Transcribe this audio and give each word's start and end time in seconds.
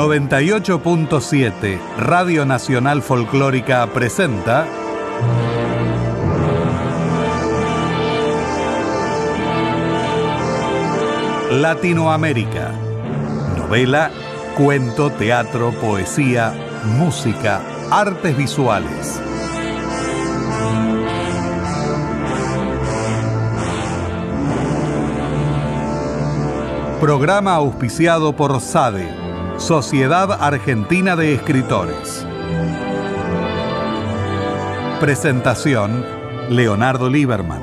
98.7 0.00 1.78
Radio 1.98 2.46
Nacional 2.46 3.02
Folclórica 3.02 3.86
presenta 3.92 4.66
Latinoamérica. 11.50 12.72
Novela, 13.58 14.10
cuento, 14.56 15.10
teatro, 15.10 15.70
poesía, 15.72 16.54
música, 16.96 17.60
artes 17.90 18.34
visuales. 18.34 19.20
Programa 27.02 27.54
auspiciado 27.54 28.34
por 28.34 28.58
SADE, 28.62 29.19
Sociedad 29.60 30.32
Argentina 30.42 31.14
de 31.16 31.34
Escritores. 31.34 32.26
Presentación, 34.98 36.02
Leonardo 36.48 37.10
Lieberman. 37.10 37.60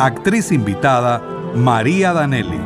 Actriz 0.00 0.50
invitada, 0.50 1.22
María 1.54 2.12
Danelli. 2.12 2.60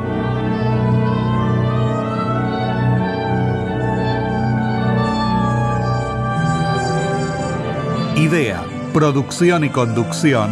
Idea, 8.17 8.65
producción 8.95 9.65
y 9.65 9.69
conducción, 9.69 10.51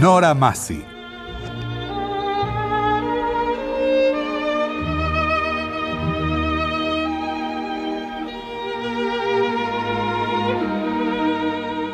Nora 0.00 0.32
Massi. 0.32 0.89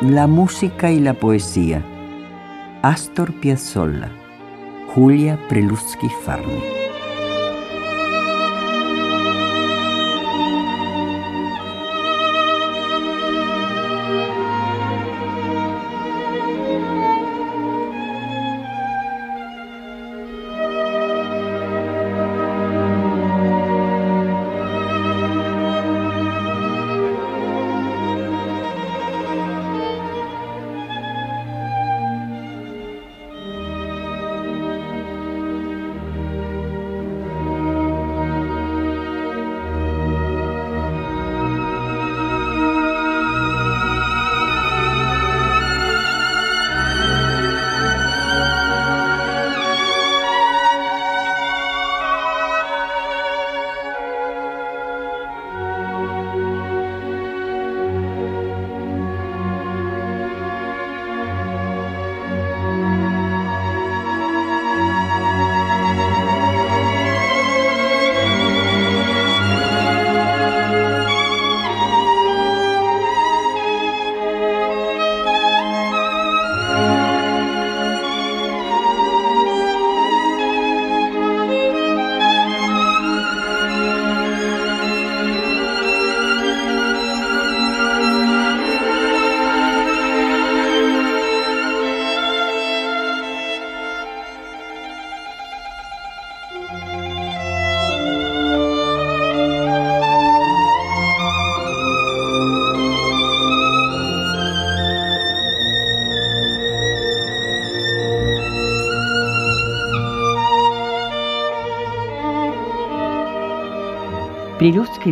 La 0.01 0.27
música 0.27 0.91
y 0.91 0.99
la 0.99 1.15
poesía. 1.15 1.83
Astor 2.83 3.33
Piazzolla. 3.39 4.11
Julia 4.93 5.39
Prelutsky 5.49 6.07
Farney. 6.23 6.76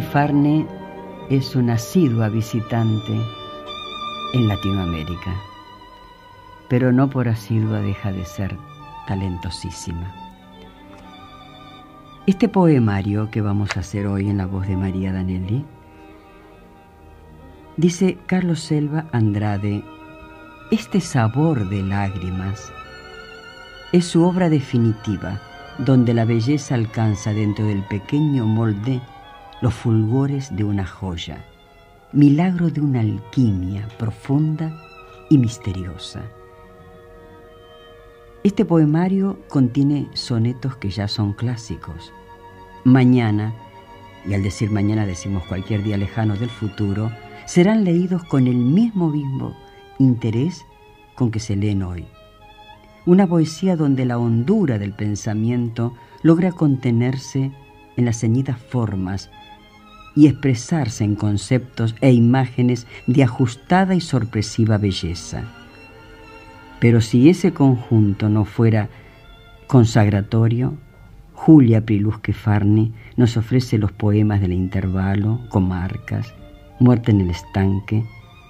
Farne 0.02 0.66
es 1.30 1.56
una 1.56 1.74
asidua 1.74 2.30
visitante 2.30 3.14
en 4.34 4.48
Latinoamérica, 4.48 5.36
pero 6.70 6.92
no 6.92 7.10
por 7.10 7.28
asidua 7.28 7.80
deja 7.80 8.12
de 8.12 8.26
ser 8.26 8.58
talentosísima. 9.08 10.14
Este 12.28 12.50
poemario 12.50 13.30
que 13.32 13.42
vamos 13.42 13.78
a 13.78 13.82
hacer 13.82 14.08
hoy 14.08 14.30
en 14.30 14.38
la 14.38 14.46
voz 14.46 14.68
de 14.68 14.76
María 14.76 15.14
Danelli 15.14 15.66
dice 17.78 18.18
Carlos 18.26 18.62
Selva 18.62 19.06
Andrade, 19.12 19.84
este 20.72 21.00
sabor 21.00 21.70
de 21.70 21.84
lágrimas 21.84 22.72
es 23.92 24.06
su 24.06 24.24
obra 24.24 24.50
definitiva, 24.50 25.40
donde 25.78 26.14
la 26.14 26.26
belleza 26.26 26.76
alcanza 26.76 27.34
dentro 27.34 27.66
del 27.66 27.84
pequeño 27.84 28.46
molde 28.46 29.02
los 29.62 29.74
fulgores 29.74 30.56
de 30.56 30.64
una 30.64 30.86
joya, 30.86 31.46
milagro 32.12 32.70
de 32.70 32.82
una 32.82 33.00
alquimia 33.00 33.88
profunda 33.98 34.82
y 35.30 35.38
misteriosa. 35.38 36.24
Este 38.44 38.64
poemario 38.64 39.40
contiene 39.50 40.08
sonetos 40.14 40.78
que 40.78 40.90
ya 40.90 41.08
son 41.08 41.34
clásicos. 41.34 42.14
Mañana, 42.84 43.56
y 44.28 44.34
al 44.34 44.44
decir 44.44 44.70
mañana 44.70 45.06
decimos 45.06 45.44
cualquier 45.48 45.84
día 45.84 45.98
lejano 45.98 46.36
del 46.36 46.50
futuro, 46.50 47.12
serán 47.46 47.84
leídos 47.84 48.24
con 48.24 48.48
el 48.48 48.58
mismo 48.58 49.10
mismo 49.10 49.56
interés 49.98 50.64
con 51.16 51.32
que 51.32 51.40
se 51.40 51.56
leen 51.56 51.82
hoy. 51.82 52.06
Una 53.06 53.28
poesía 53.28 53.76
donde 53.76 54.06
la 54.06 54.18
hondura 54.18 54.78
del 54.78 54.94
pensamiento 54.94 55.94
logra 56.22 56.52
contenerse 56.52 57.52
en 57.98 58.06
las 58.06 58.20
ceñidas 58.20 58.60
formas 58.60 59.30
y 60.16 60.28
expresarse 60.28 61.04
en 61.04 61.16
conceptos 61.16 61.96
e 62.02 62.12
imágenes 62.12 62.88
de 63.06 63.24
ajustada 63.24 63.96
y 63.96 64.02
sorpresiva 64.02 64.78
belleza. 64.78 65.44
Pero 66.80 67.02
si 67.02 67.30
ese 67.30 67.54
conjunto 67.54 68.30
no 68.30 68.46
fuera 68.46 68.90
consagratorio, 69.68 70.74
Julia 71.34 71.86
Prilusque 71.86 72.34
Farni 72.34 72.94
nos 73.18 73.38
ofrece 73.38 73.78
los 73.78 73.92
poemas 73.92 74.42
del 74.42 74.54
intervalo, 74.54 75.42
comarcas, 75.50 76.34
Muerte 76.80 77.12
en 77.12 77.22
el 77.22 77.30
estanque, 77.30 78.04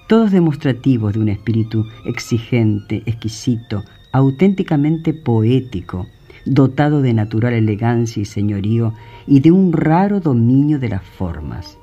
todos 0.08 0.32
demostrativos 0.32 1.14
de 1.14 1.20
un 1.20 1.28
espíritu 1.28 1.86
exigente, 2.06 3.04
exquisito, 3.06 3.84
auténticamente 4.12 5.14
poético, 5.14 6.06
dotado 6.46 7.02
de 7.02 7.12
natural 7.12 7.52
elegancia 7.52 8.22
y 8.22 8.24
señorío 8.24 8.94
y 9.26 9.40
de 9.40 9.50
un 9.50 9.72
raro 9.72 10.20
dominio 10.20 10.78
de 10.78 10.88
las 10.88 11.02
formas. 11.02 11.78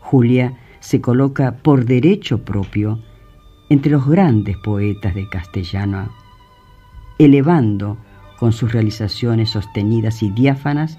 Julia 0.00 0.56
se 0.80 1.00
coloca 1.00 1.56
por 1.56 1.84
derecho 1.84 2.44
propio 2.44 3.00
entre 3.68 3.92
los 3.92 4.08
grandes 4.08 4.56
poetas 4.56 5.14
de 5.14 5.28
castellano, 5.28 6.10
elevando 7.18 7.98
con 8.38 8.52
sus 8.52 8.72
realizaciones 8.72 9.50
sostenidas 9.50 10.22
y 10.22 10.30
diáfanas 10.30 10.98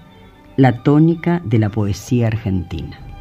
la 0.56 0.82
tónica 0.82 1.42
de 1.44 1.58
la 1.58 1.70
poesía 1.70 2.28
argentina. 2.28 3.11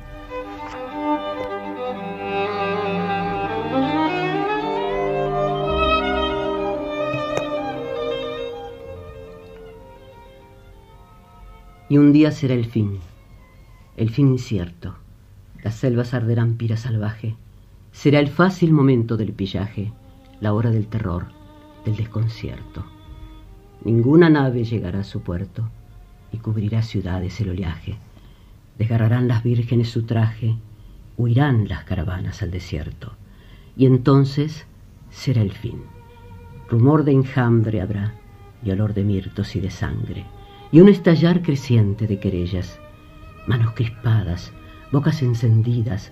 Y 11.91 11.97
un 11.97 12.13
día 12.13 12.31
será 12.31 12.53
el 12.53 12.67
fin. 12.67 12.99
el 13.97 14.11
fin 14.11 14.29
incierto. 14.29 14.95
Las 15.61 15.75
selvas 15.75 16.13
arderán 16.13 16.55
pira 16.55 16.77
salvaje. 16.77 17.35
Será 17.91 18.19
el 18.19 18.29
fácil 18.29 18.71
momento 18.71 19.17
del 19.17 19.33
pillaje, 19.33 19.91
la 20.39 20.53
hora 20.53 20.69
del 20.69 20.88
terror, 20.88 21.25
del 21.83 21.97
desconcierto. 21.97 22.85
Ninguna 23.83 24.29
nave 24.29 24.63
llegará 24.63 25.01
a 25.01 25.03
su 25.03 25.19
puerto 25.19 25.67
y 26.31 26.38
cubrirá 26.38 26.81
ciudades 26.81 27.41
el 27.41 27.49
oleaje. 27.49 27.97
Desgarrarán 28.77 29.27
las 29.27 29.43
vírgenes 29.43 29.89
su 29.89 30.03
traje, 30.03 30.55
huirán 31.17 31.67
las 31.67 31.83
caravanas 31.83 32.41
al 32.41 32.51
desierto. 32.51 33.11
Y 33.75 33.85
entonces 33.85 34.65
será 35.09 35.41
el 35.41 35.51
fin. 35.51 35.81
Rumor 36.69 37.03
de 37.03 37.11
enjambre 37.11 37.81
habrá 37.81 38.13
y 38.63 38.71
olor 38.71 38.93
de 38.93 39.03
mirtos 39.03 39.57
y 39.57 39.59
de 39.59 39.71
sangre, 39.71 40.25
y 40.71 40.79
un 40.79 40.88
estallar 40.88 41.41
creciente 41.41 42.07
de 42.07 42.19
querellas, 42.19 42.79
manos 43.45 43.73
crispadas, 43.73 44.53
bocas 44.91 45.21
encendidas, 45.21 46.12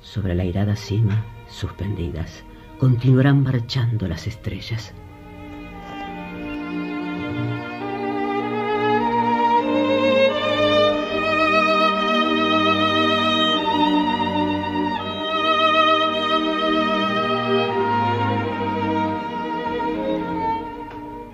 sobre 0.00 0.34
la 0.34 0.44
irada 0.44 0.76
cima 0.76 1.24
suspendidas, 1.48 2.44
continuarán 2.78 3.42
marchando 3.42 4.06
las 4.06 4.26
estrellas. 4.26 4.94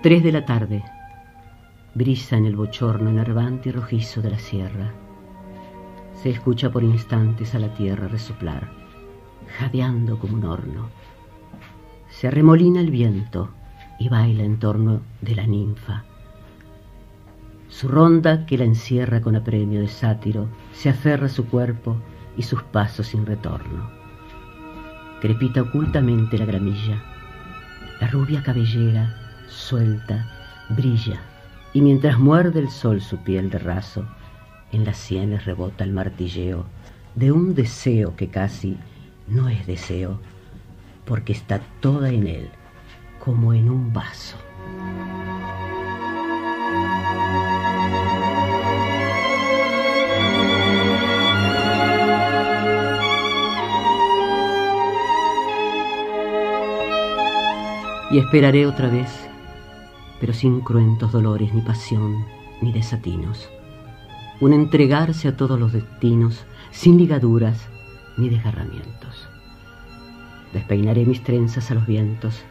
Tres 0.01 0.23
de 0.23 0.31
la 0.31 0.45
tarde. 0.45 0.83
Brisa 1.95 2.35
en 2.35 2.45
el 2.45 2.57
bochorno 2.57 3.09
enervante 3.09 3.69
y 3.69 3.71
rojizo 3.71 4.21
de 4.21 4.29
la 4.29 4.37
sierra. 4.37 4.91
Se 6.21 6.29
escucha 6.29 6.69
por 6.69 6.83
instantes 6.83 7.55
a 7.55 7.59
la 7.59 7.73
tierra 7.73 8.09
resoplar, 8.09 8.69
jadeando 9.57 10.19
como 10.19 10.35
un 10.35 10.43
horno. 10.43 10.89
Se 12.09 12.27
arremolina 12.27 12.81
el 12.81 12.91
viento 12.91 13.49
y 13.97 14.09
baila 14.09 14.43
en 14.43 14.59
torno 14.59 15.03
de 15.21 15.35
la 15.35 15.47
ninfa. 15.47 16.03
Su 17.69 17.87
ronda 17.87 18.45
que 18.45 18.57
la 18.57 18.65
encierra 18.65 19.21
con 19.21 19.37
apremio 19.37 19.79
de 19.79 19.87
sátiro 19.87 20.49
se 20.73 20.89
aferra 20.89 21.27
a 21.27 21.29
su 21.29 21.45
cuerpo 21.47 21.95
y 22.35 22.43
sus 22.43 22.61
pasos 22.61 23.07
sin 23.07 23.25
retorno. 23.25 23.89
Crepita 25.21 25.61
ocultamente 25.61 26.37
la 26.37 26.45
gramilla. 26.45 27.01
La 28.01 28.07
rubia 28.09 28.43
cabellera 28.43 29.15
suelta, 29.47 30.27
brilla, 30.69 31.21
y 31.75 31.81
mientras 31.81 32.17
muerde 32.17 32.61
el 32.61 32.69
sol 32.69 33.01
su 33.01 33.17
piel 33.17 33.49
de 33.49 33.59
raso, 33.59 34.07
en 34.71 34.85
las 34.85 34.95
sienes 34.95 35.43
rebota 35.43 35.83
el 35.83 35.91
martilleo 35.91 36.65
de 37.15 37.33
un 37.33 37.53
deseo 37.53 38.15
que 38.15 38.29
casi 38.29 38.77
no 39.27 39.49
es 39.49 39.67
deseo, 39.67 40.21
porque 41.03 41.33
está 41.33 41.59
toda 41.81 42.11
en 42.11 42.27
él, 42.27 42.49
como 43.19 43.53
en 43.53 43.69
un 43.69 43.91
vaso. 43.91 44.37
Y 58.11 58.19
esperaré 58.19 58.65
otra 58.65 58.87
vez 58.87 59.24
pero 60.25 60.35
sin 60.35 60.61
cruentos 60.61 61.11
dolores, 61.11 61.53
ni 61.53 61.61
pasión, 61.61 62.25
ni 62.59 62.71
desatinos. 62.71 63.47
Un 64.41 64.53
entregarse 64.53 65.27
a 65.27 65.37
todos 65.37 65.59
los 65.59 65.71
destinos, 65.71 66.45
sin 66.71 66.97
ligaduras 66.97 67.69
ni 68.17 68.27
desgarramientos. 68.29 69.29
Despeinaré 70.51 71.05
mis 71.05 71.21
trenzas 71.23 71.69
a 71.69 71.75
los 71.75 71.85
vientos 71.85 72.43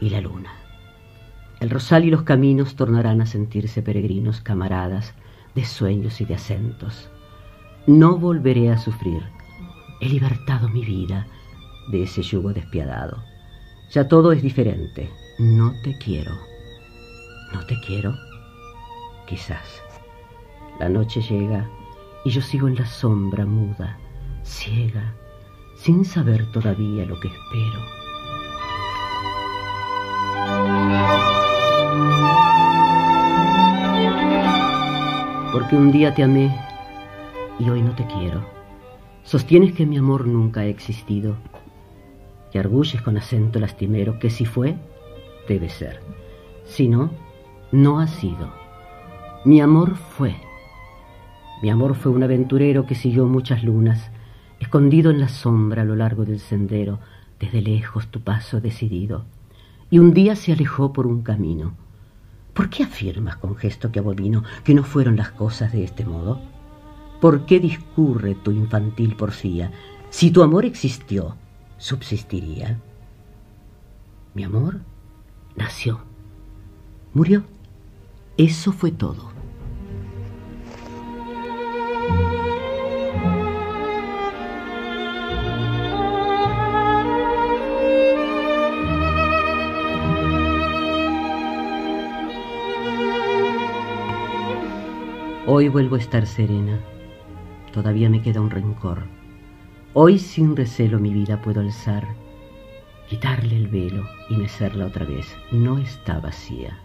y 0.00 0.08
la 0.08 0.22
luna. 0.22 0.50
El 1.60 1.68
rosal 1.68 2.06
y 2.06 2.10
los 2.10 2.22
caminos 2.22 2.74
tornarán 2.74 3.20
a 3.20 3.26
sentirse 3.26 3.82
peregrinos 3.82 4.40
camaradas 4.40 5.12
de 5.54 5.66
sueños 5.66 6.22
y 6.22 6.24
de 6.24 6.36
acentos. 6.36 7.10
No 7.86 8.16
volveré 8.16 8.70
a 8.70 8.78
sufrir. 8.78 9.24
He 10.00 10.08
libertado 10.08 10.70
mi 10.70 10.86
vida 10.86 11.26
de 11.92 12.04
ese 12.04 12.22
yugo 12.22 12.54
despiadado. 12.54 13.22
Ya 13.90 14.08
todo 14.08 14.32
es 14.32 14.40
diferente. 14.40 15.10
No 15.38 15.74
te 15.84 15.98
quiero. 15.98 16.47
¿No 17.52 17.64
te 17.66 17.78
quiero? 17.80 18.14
Quizás. 19.26 19.82
La 20.78 20.88
noche 20.88 21.20
llega 21.22 21.68
y 22.24 22.30
yo 22.30 22.40
sigo 22.42 22.68
en 22.68 22.76
la 22.76 22.86
sombra 22.86 23.46
muda, 23.46 23.98
ciega, 24.44 25.14
sin 25.76 26.04
saber 26.04 26.50
todavía 26.52 27.04
lo 27.06 27.18
que 27.20 27.28
espero. 27.28 27.98
Porque 35.52 35.76
un 35.76 35.90
día 35.90 36.14
te 36.14 36.22
amé 36.22 36.54
y 37.58 37.68
hoy 37.70 37.82
no 37.82 37.92
te 37.92 38.06
quiero. 38.06 38.44
Sostienes 39.24 39.72
que 39.74 39.86
mi 39.86 39.96
amor 39.96 40.26
nunca 40.26 40.60
ha 40.60 40.66
existido 40.66 41.36
y 42.52 42.58
arguyes 42.58 43.02
con 43.02 43.16
acento 43.16 43.58
lastimero 43.58 44.18
que 44.18 44.30
si 44.30 44.44
fue, 44.44 44.76
debe 45.48 45.68
ser. 45.68 46.00
Si 46.64 46.88
no, 46.88 47.10
no 47.72 48.00
ha 48.00 48.06
sido. 48.06 48.50
Mi 49.44 49.60
amor 49.60 49.96
fue. 49.96 50.36
Mi 51.62 51.70
amor 51.70 51.94
fue 51.94 52.12
un 52.12 52.22
aventurero 52.22 52.86
que 52.86 52.94
siguió 52.94 53.26
muchas 53.26 53.62
lunas, 53.62 54.10
escondido 54.58 55.10
en 55.10 55.20
la 55.20 55.28
sombra 55.28 55.82
a 55.82 55.84
lo 55.84 55.94
largo 55.94 56.24
del 56.24 56.40
sendero, 56.40 56.98
desde 57.38 57.60
lejos 57.60 58.08
tu 58.08 58.20
paso 58.20 58.60
decidido, 58.60 59.24
y 59.90 59.98
un 59.98 60.12
día 60.14 60.34
se 60.34 60.52
alejó 60.52 60.92
por 60.92 61.06
un 61.06 61.22
camino. 61.22 61.74
¿Por 62.54 62.70
qué 62.70 62.84
afirmas 62.84 63.36
con 63.36 63.54
gesto 63.54 63.92
que 63.92 63.98
abomino 63.98 64.42
que 64.64 64.74
no 64.74 64.82
fueron 64.82 65.16
las 65.16 65.30
cosas 65.30 65.72
de 65.72 65.84
este 65.84 66.04
modo? 66.04 66.40
¿Por 67.20 67.46
qué 67.46 67.60
discurre 67.60 68.34
tu 68.34 68.50
infantil 68.50 69.14
porfía? 69.14 69.70
Si 70.10 70.30
tu 70.30 70.42
amor 70.42 70.64
existió, 70.64 71.36
subsistiría. 71.76 72.78
Mi 74.34 74.44
amor 74.44 74.80
nació, 75.56 76.00
murió 77.12 77.44
eso 78.38 78.70
fue 78.70 78.92
todo. 78.92 79.32
Hoy 95.46 95.68
vuelvo 95.68 95.96
a 95.96 95.98
estar 95.98 96.24
serena. 96.26 96.78
Todavía 97.72 98.08
me 98.08 98.22
queda 98.22 98.40
un 98.40 98.50
rencor. 98.50 99.02
Hoy 99.94 100.20
sin 100.20 100.54
recelo 100.54 101.00
mi 101.00 101.12
vida 101.12 101.42
puedo 101.42 101.60
alzar, 101.60 102.06
quitarle 103.08 103.56
el 103.56 103.66
velo 103.66 104.06
y 104.30 104.36
mecerla 104.36 104.86
otra 104.86 105.04
vez. 105.04 105.26
No 105.50 105.78
está 105.78 106.20
vacía 106.20 106.78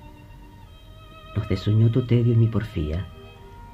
nos 1.35 1.47
desuñó 1.49 1.89
tu 1.89 2.05
tedio 2.05 2.33
y 2.33 2.37
mi 2.37 2.47
porfía. 2.47 3.05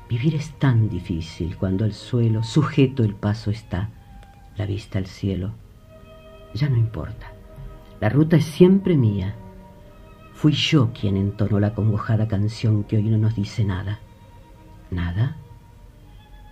Vivir 0.09 0.35
es 0.35 0.57
tan 0.57 0.89
difícil 0.89 1.55
cuando 1.57 1.85
al 1.85 1.93
suelo 1.93 2.43
sujeto 2.43 3.03
el 3.03 3.13
paso 3.13 3.51
está, 3.51 3.89
la 4.57 4.65
vista 4.65 4.97
al 4.97 5.05
cielo. 5.05 5.51
Ya 6.53 6.67
no 6.69 6.77
importa, 6.77 7.31
la 8.01 8.09
ruta 8.09 8.37
es 8.37 8.45
siempre 8.45 8.97
mía. 8.97 9.35
Fui 10.33 10.53
yo 10.53 10.91
quien 10.99 11.17
entonó 11.17 11.59
la 11.59 11.73
congojada 11.73 12.27
canción 12.27 12.83
que 12.85 12.97
hoy 12.97 13.03
no 13.03 13.17
nos 13.17 13.35
dice 13.35 13.63
nada. 13.65 13.99
¿Nada? 14.89 15.35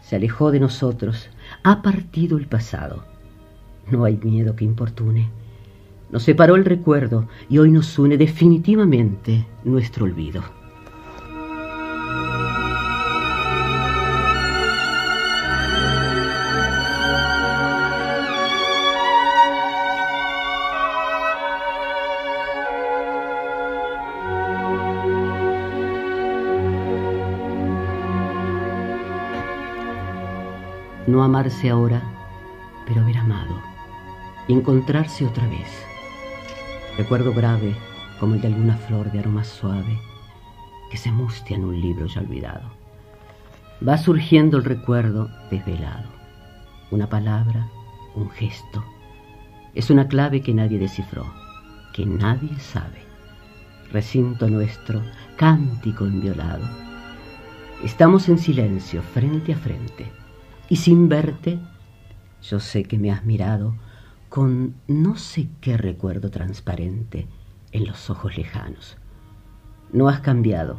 Se 0.02 0.18
alejó 0.18 0.52
de 0.52 0.60
nosotros, 0.60 1.30
ha 1.64 1.82
partido 1.82 2.38
el 2.38 2.48
pasado. 2.48 3.06
No 3.90 4.04
hay 4.04 4.18
miedo 4.18 4.56
que 4.56 4.66
importune. 4.66 5.30
Nos 6.12 6.24
separó 6.24 6.56
el 6.56 6.66
recuerdo 6.66 7.28
y 7.50 7.58
hoy 7.58 7.72
nos 7.72 7.98
une 7.98 8.18
definitivamente 8.18 9.48
nuestro 9.64 10.06
olvido. 10.06 10.57
No 31.18 31.24
amarse 31.24 31.72
ahora, 31.72 32.04
pero 32.86 33.02
haber 33.02 33.18
amado 33.18 33.60
y 34.48 34.54
encontrarse 34.54 35.26
otra 35.26 35.48
vez. 35.48 35.68
Recuerdo 36.96 37.34
grave 37.34 37.76
como 38.20 38.36
el 38.36 38.42
de 38.42 38.50
alguna 38.50 38.78
flor 38.78 39.12
de 39.12 39.18
aroma 39.18 39.44
suave 39.44 40.00
que 40.92 40.98
se 40.98 41.12
mustia 41.12 41.56
en 41.56 41.66
un 41.66 41.82
libro 41.82 42.06
ya 42.06 42.22
olvidado. 42.22 42.70
Va 43.86 43.98
surgiendo 43.98 44.58
el 44.58 44.64
recuerdo 44.64 45.28
desvelado. 45.50 46.08
Una 46.92 47.10
palabra, 47.10 47.68
un 48.14 48.30
gesto. 48.30 48.86
Es 49.74 49.90
una 49.90 50.08
clave 50.08 50.42
que 50.42 50.54
nadie 50.54 50.78
descifró, 50.78 51.26
que 51.94 52.06
nadie 52.06 52.60
sabe. 52.60 53.02
Recinto 53.92 54.48
nuestro, 54.50 55.02
cántico 55.36 56.06
inviolado. 56.06 56.68
Estamos 57.84 58.30
en 58.30 58.38
silencio, 58.38 59.02
frente 59.02 59.54
a 59.54 59.58
frente, 59.58 60.12
y 60.70 60.76
sin 60.76 61.10
verte, 61.10 61.60
yo 62.42 62.60
sé 62.60 62.84
que 62.84 62.98
me 62.98 63.12
has 63.12 63.24
mirado 63.24 63.76
con 64.30 64.76
no 64.88 65.16
sé 65.16 65.50
qué 65.62 65.78
recuerdo 65.78 66.30
transparente 66.30 67.28
en 67.72 67.86
los 67.86 68.10
ojos 68.10 68.38
lejanos. 68.38 68.98
No 69.92 70.10
has 70.10 70.20
cambiado, 70.20 70.78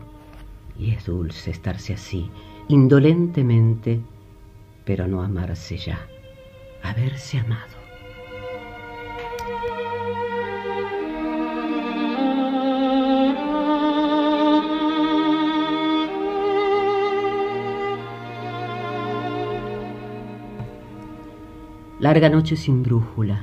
y 0.78 0.90
es 0.90 1.06
dulce 1.06 1.50
estarse 1.50 1.94
así, 1.94 2.30
indolentemente, 2.68 4.00
pero 4.84 5.08
no 5.08 5.22
amarse 5.22 5.78
ya, 5.78 6.06
haberse 6.82 7.38
amado. 7.38 7.77
Larga 22.00 22.28
noche 22.28 22.54
sin 22.54 22.84
brújula, 22.84 23.40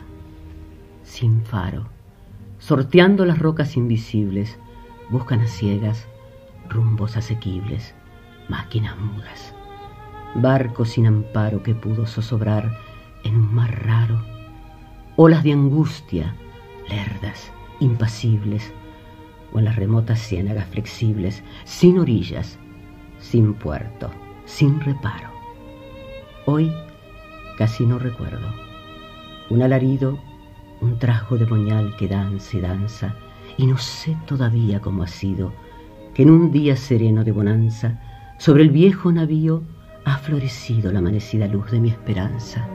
sin 1.04 1.44
faro, 1.44 1.90
sorteando 2.58 3.26
las 3.26 3.38
rocas 3.38 3.76
invisibles, 3.76 4.58
buscan 5.10 5.42
a 5.42 5.48
ciegas 5.48 6.08
rumbos 6.70 7.18
asequibles, 7.18 7.94
máquinas 8.48 8.98
mudas, 8.98 9.54
barco 10.36 10.86
sin 10.86 11.06
amparo 11.06 11.64
que 11.64 11.76
pudo 11.76 12.06
zozobrar 12.06 12.80
en 13.26 13.36
un 13.36 13.54
mar 13.54 13.86
raro, 13.86 14.24
olas 15.18 15.44
de 15.44 15.52
angustia, 15.52 16.34
lerdas, 16.88 17.52
impasibles, 17.82 18.72
o 19.52 19.60
en 19.60 19.66
las 19.66 19.76
remotas 19.76 20.20
ciénagas 20.22 20.68
flexibles, 20.70 21.44
sin 21.66 22.00
orillas, 22.00 22.58
sin 23.20 23.54
puerto, 23.54 24.12
sin 24.46 24.80
reparo. 24.80 25.28
Hoy 26.46 26.72
casi 27.58 27.86
no 27.86 28.00
recuerdo. 28.00 28.48
Un 29.50 29.62
alarido, 29.62 30.20
un 30.82 31.00
trajo 31.00 31.38
de 31.38 31.46
moñal 31.46 31.96
que 31.98 32.08
danza 32.08 32.58
y 32.58 32.62
danza, 32.62 33.16
y 33.58 33.68
no 33.68 33.78
sé 33.78 34.18
todavía 34.26 34.82
cómo 34.82 35.04
ha 35.04 35.08
sido 35.08 35.54
que 36.14 36.24
en 36.24 36.30
un 36.30 36.52
día 36.52 36.76
sereno 36.76 37.24
de 37.24 37.32
bonanza, 37.32 38.00
sobre 38.38 38.64
el 38.64 38.70
viejo 38.70 39.12
navío 39.12 39.64
ha 40.06 40.18
florecido 40.18 40.92
la 40.92 41.00
amanecida 41.00 41.48
luz 41.48 41.72
de 41.72 41.80
mi 41.80 41.90
esperanza. 41.90 42.68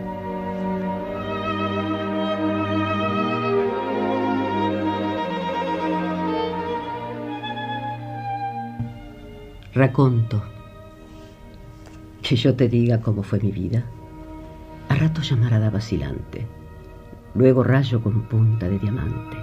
Raconto 9.72 10.42
que 12.22 12.36
yo 12.36 12.54
te 12.54 12.68
diga 12.68 13.00
cómo 13.00 13.22
fue 13.22 13.40
mi 13.40 13.52
vida 13.52 13.84
rato 15.00 15.22
llamarada 15.22 15.70
vacilante, 15.70 16.46
luego 17.34 17.64
rayo 17.64 18.02
con 18.02 18.28
punta 18.28 18.68
de 18.68 18.78
diamante, 18.78 19.36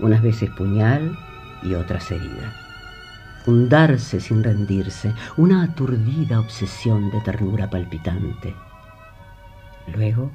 unas 0.00 0.20
veces 0.20 0.50
puñal 0.50 1.16
y 1.62 1.72
otras 1.72 2.10
herida. 2.10 2.52
Hundarse 3.46 4.20
sin 4.20 4.44
rendirse, 4.44 5.14
una 5.38 5.62
aturdida 5.62 6.38
obsesión 6.38 7.10
de 7.10 7.18
ternura 7.22 7.70
palpitante. 7.70 8.54
Luego, 9.94 10.30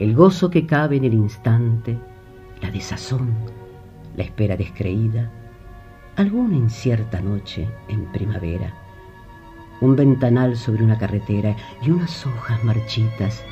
el 0.00 0.16
gozo 0.16 0.50
que 0.50 0.66
cabe 0.66 0.96
en 0.96 1.04
el 1.04 1.14
instante, 1.14 1.96
la 2.60 2.72
desazón, 2.72 3.32
la 4.16 4.24
espera 4.24 4.56
descreída, 4.56 5.30
alguna 6.16 6.56
incierta 6.56 7.20
noche 7.20 7.68
en 7.86 8.06
primavera, 8.06 8.74
un 9.80 9.94
ventanal 9.94 10.56
sobre 10.56 10.82
una 10.82 10.98
carretera 10.98 11.54
y 11.80 11.92
unas 11.92 12.26
hojas 12.26 12.64
marchitas 12.64 13.44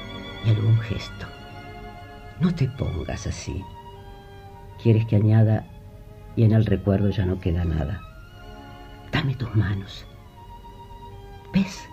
algún 0.50 0.78
gesto. 0.78 1.26
No 2.40 2.54
te 2.54 2.68
pongas 2.68 3.26
así. 3.26 3.62
Quieres 4.82 5.06
que 5.06 5.16
añada 5.16 5.66
y 6.36 6.44
en 6.44 6.52
el 6.52 6.66
recuerdo 6.66 7.10
ya 7.10 7.24
no 7.24 7.40
queda 7.40 7.64
nada. 7.64 8.00
Dame 9.10 9.34
tus 9.34 9.54
manos. 9.54 10.06
¿Ves? 11.52 11.88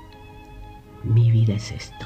Mi 1.04 1.32
vida 1.32 1.54
es 1.54 1.72
esto. 1.72 2.06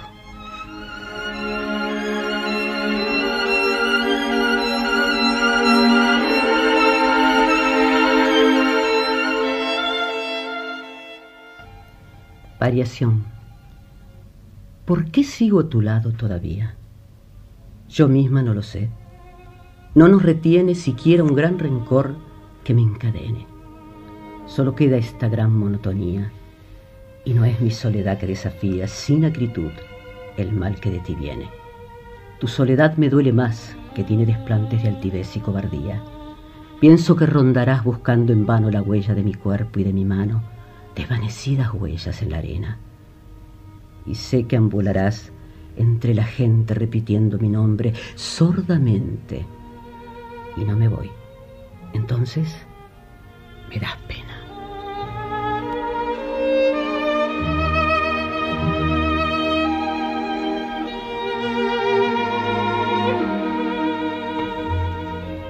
Variación. 12.59 13.36
¿Por 14.87 15.11
qué 15.11 15.25
sigo 15.25 15.59
a 15.59 15.67
tu 15.67 15.81
lado 15.81 16.13
todavía? 16.13 16.77
Yo 17.89 18.07
misma 18.07 18.41
no 18.41 18.53
lo 18.53 18.63
sé. 18.63 18.89
No 19.95 20.07
nos 20.07 20.23
retiene 20.23 20.75
siquiera 20.75 21.25
un 21.25 21.35
gran 21.35 21.59
rencor 21.59 22.15
que 22.63 22.73
me 22.73 22.83
encadene. 22.83 23.45
Solo 24.45 24.75
queda 24.75 24.95
esta 24.95 25.27
gran 25.27 25.53
monotonía. 25.53 26.31
Y 27.25 27.33
no 27.33 27.43
es 27.43 27.59
mi 27.59 27.69
soledad 27.69 28.17
que 28.17 28.27
desafía 28.27 28.87
sin 28.87 29.25
acritud 29.25 29.71
el 30.37 30.53
mal 30.53 30.79
que 30.79 30.89
de 30.89 30.99
ti 30.99 31.15
viene. 31.15 31.49
Tu 32.39 32.47
soledad 32.47 32.95
me 32.95 33.09
duele 33.09 33.33
más 33.33 33.75
que 33.93 34.05
tiene 34.05 34.25
desplantes 34.25 34.83
de 34.83 34.87
altivez 34.87 35.35
y 35.35 35.41
cobardía. 35.41 36.01
Pienso 36.79 37.17
que 37.17 37.25
rondarás 37.25 37.83
buscando 37.83 38.31
en 38.31 38.45
vano 38.45 38.71
la 38.71 38.81
huella 38.81 39.13
de 39.13 39.23
mi 39.23 39.33
cuerpo 39.33 39.81
y 39.81 39.83
de 39.83 39.91
mi 39.91 40.05
mano, 40.05 40.43
desvanecidas 40.95 41.73
huellas 41.73 42.21
en 42.21 42.29
la 42.29 42.37
arena 42.37 42.79
y 44.07 44.15
sé 44.15 44.45
que 44.45 44.55
ambularás 44.55 45.31
entre 45.75 46.13
la 46.13 46.23
gente 46.23 46.73
repitiendo 46.73 47.37
mi 47.37 47.49
nombre 47.49 47.93
sordamente. 48.15 49.45
Y 50.55 50.63
no 50.63 50.75
me 50.75 50.87
voy. 50.87 51.09
Entonces 51.93 52.55
me 53.69 53.79
das 53.79 53.95
pena. 54.07 54.23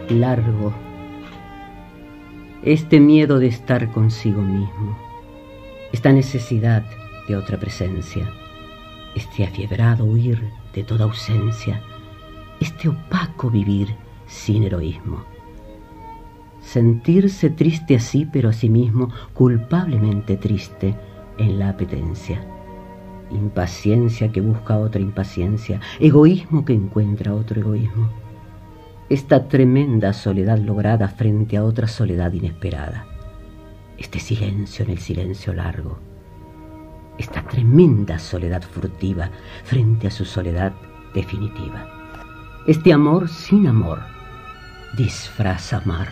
Largo 0.10 0.74
este 2.64 3.00
miedo 3.00 3.40
de 3.40 3.48
estar 3.48 3.92
consigo 3.92 4.42
mismo, 4.42 4.98
esta 5.94 6.12
necesidad 6.12 6.84
de 7.28 7.38
otra 7.38 7.58
presencia 7.58 8.30
este 9.18 9.44
afiebrado 9.44 10.06
huir 10.06 10.52
de 10.74 10.84
toda 10.84 11.06
ausencia, 11.06 11.82
este 12.60 12.88
opaco 12.88 13.50
vivir 13.50 13.90
sin 14.28 14.64
heroísmo. 14.64 15.24
Sentirse 16.62 17.50
triste 17.50 17.96
así, 17.96 18.28
pero 18.32 18.50
asimismo 18.50 19.10
culpablemente 19.34 20.38
triste 20.38 20.96
en 21.38 21.60
la 21.60 21.70
apetencia. 21.70 22.46
Impaciencia 23.32 24.32
que 24.32 24.42
busca 24.42 24.78
otra 24.78 25.02
impaciencia, 25.02 25.82
egoísmo 26.00 26.64
que 26.64 26.74
encuentra 26.74 27.34
otro 27.34 27.60
egoísmo. 27.60 28.10
Esta 29.10 29.48
tremenda 29.48 30.14
soledad 30.14 30.60
lograda 30.60 31.08
frente 31.08 31.58
a 31.58 31.64
otra 31.64 31.88
soledad 31.88 32.34
inesperada. 32.34 33.08
Este 33.98 34.20
silencio 34.20 34.86
en 34.86 34.92
el 34.92 35.00
silencio 35.00 35.54
largo 35.54 35.98
esta 37.18 37.42
tremenda 37.44 38.20
soledad 38.20 38.62
furtiva 38.62 39.30
frente 39.64 40.08
a 40.08 40.12
su 40.12 40.26
soledad 40.26 40.74
definitiva. 41.14 41.86
Este 42.68 42.94
amor 42.94 43.28
sin 43.30 43.68
amor, 43.68 44.00
disfraz 44.96 45.74
amargo. 45.74 46.12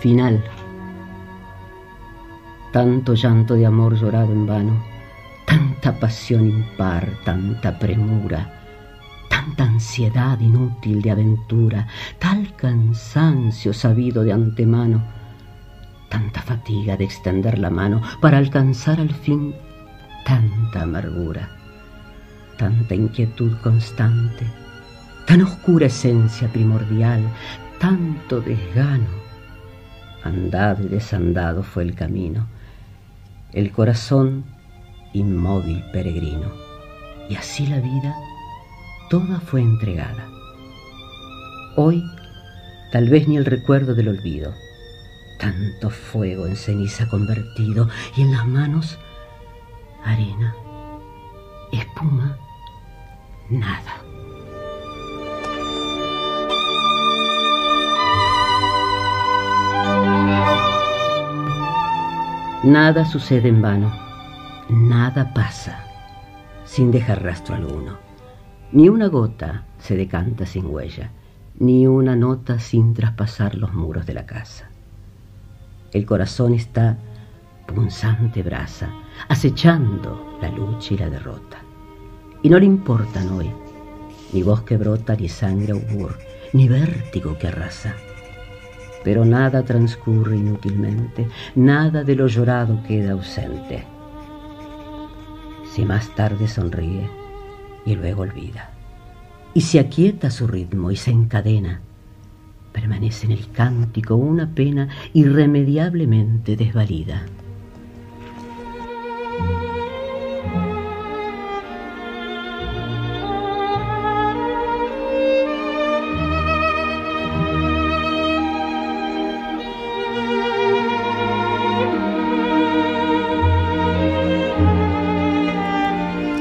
Final. 0.00 0.44
Tanto 2.72 3.14
llanto 3.14 3.54
de 3.54 3.64
amor 3.64 3.94
llorado 3.94 4.32
en 4.32 4.46
vano 4.46 4.93
tanta 5.54 5.92
pasión 6.00 6.48
impar, 6.48 7.08
tanta 7.24 7.78
premura, 7.78 8.50
tanta 9.30 9.62
ansiedad 9.62 10.40
inútil 10.40 11.00
de 11.00 11.12
aventura, 11.12 11.86
tal 12.18 12.56
cansancio 12.56 13.72
sabido 13.72 14.24
de 14.24 14.32
antemano, 14.32 15.04
tanta 16.08 16.42
fatiga 16.42 16.96
de 16.96 17.04
extender 17.04 17.60
la 17.60 17.70
mano 17.70 18.02
para 18.20 18.38
alcanzar 18.38 18.98
al 18.98 19.14
fin 19.14 19.54
tanta 20.24 20.82
amargura, 20.82 21.48
tanta 22.58 22.96
inquietud 22.96 23.56
constante, 23.62 24.44
tan 25.24 25.42
oscura 25.42 25.86
esencia 25.86 26.48
primordial, 26.48 27.22
tanto 27.78 28.40
desgano. 28.40 29.22
Andado 30.24 30.82
y 30.82 30.88
desandado 30.88 31.62
fue 31.62 31.84
el 31.84 31.94
camino, 31.94 32.48
el 33.52 33.70
corazón 33.70 34.53
inmóvil 35.14 35.82
peregrino, 35.92 36.52
y 37.30 37.36
así 37.36 37.66
la 37.66 37.80
vida 37.80 38.14
toda 39.08 39.40
fue 39.40 39.62
entregada. 39.62 40.28
Hoy, 41.76 42.04
tal 42.92 43.08
vez 43.08 43.26
ni 43.26 43.36
el 43.36 43.46
recuerdo 43.46 43.94
del 43.94 44.08
olvido, 44.08 44.52
tanto 45.38 45.90
fuego 45.90 46.46
en 46.46 46.56
ceniza 46.56 47.08
convertido 47.08 47.88
y 48.16 48.22
en 48.22 48.32
las 48.32 48.46
manos 48.46 48.98
arena, 50.04 50.54
espuma, 51.72 52.36
nada. 53.48 54.02
Nada 62.62 63.04
sucede 63.04 63.48
en 63.48 63.60
vano, 63.60 63.92
nada 64.68 65.32
pasa 65.34 65.84
sin 66.64 66.90
dejar 66.90 67.22
rastro 67.22 67.54
alguno. 67.54 67.98
Ni 68.72 68.88
una 68.88 69.06
gota 69.08 69.64
se 69.78 69.96
decanta 69.96 70.46
sin 70.46 70.66
huella, 70.66 71.10
ni 71.58 71.86
una 71.86 72.16
nota 72.16 72.58
sin 72.58 72.94
traspasar 72.94 73.54
los 73.54 73.72
muros 73.72 74.06
de 74.06 74.14
la 74.14 74.26
casa. 74.26 74.70
El 75.92 76.06
corazón 76.06 76.54
está 76.54 76.98
punzante 77.66 78.42
brasa, 78.42 78.90
acechando 79.28 80.38
la 80.42 80.50
lucha 80.50 80.94
y 80.94 80.98
la 80.98 81.10
derrota. 81.10 81.58
Y 82.42 82.48
no 82.48 82.58
le 82.58 82.66
importan 82.66 83.30
hoy 83.30 83.50
ni 84.34 84.42
voz 84.42 84.62
que 84.62 84.76
brota, 84.76 85.14
ni 85.14 85.28
sangre 85.28 85.72
augur, 85.72 86.18
ni 86.52 86.68
vértigo 86.68 87.38
que 87.38 87.46
arrasa. 87.46 87.94
Pero 89.04 89.24
nada 89.24 89.62
transcurre 89.62 90.36
inútilmente, 90.36 91.28
nada 91.54 92.02
de 92.02 92.16
lo 92.16 92.26
llorado 92.26 92.82
queda 92.82 93.12
ausente. 93.12 93.93
Si 95.74 95.84
más 95.84 96.14
tarde 96.14 96.46
sonríe 96.46 97.10
y 97.84 97.96
luego 97.96 98.22
olvida, 98.22 98.70
y 99.54 99.62
se 99.62 99.80
aquieta 99.80 100.30
su 100.30 100.46
ritmo 100.46 100.92
y 100.92 100.96
se 100.96 101.10
encadena, 101.10 101.80
permanece 102.70 103.26
en 103.26 103.32
el 103.32 103.50
cántico 103.50 104.14
una 104.14 104.54
pena 104.54 104.88
irremediablemente 105.14 106.54
desvalida. 106.54 107.26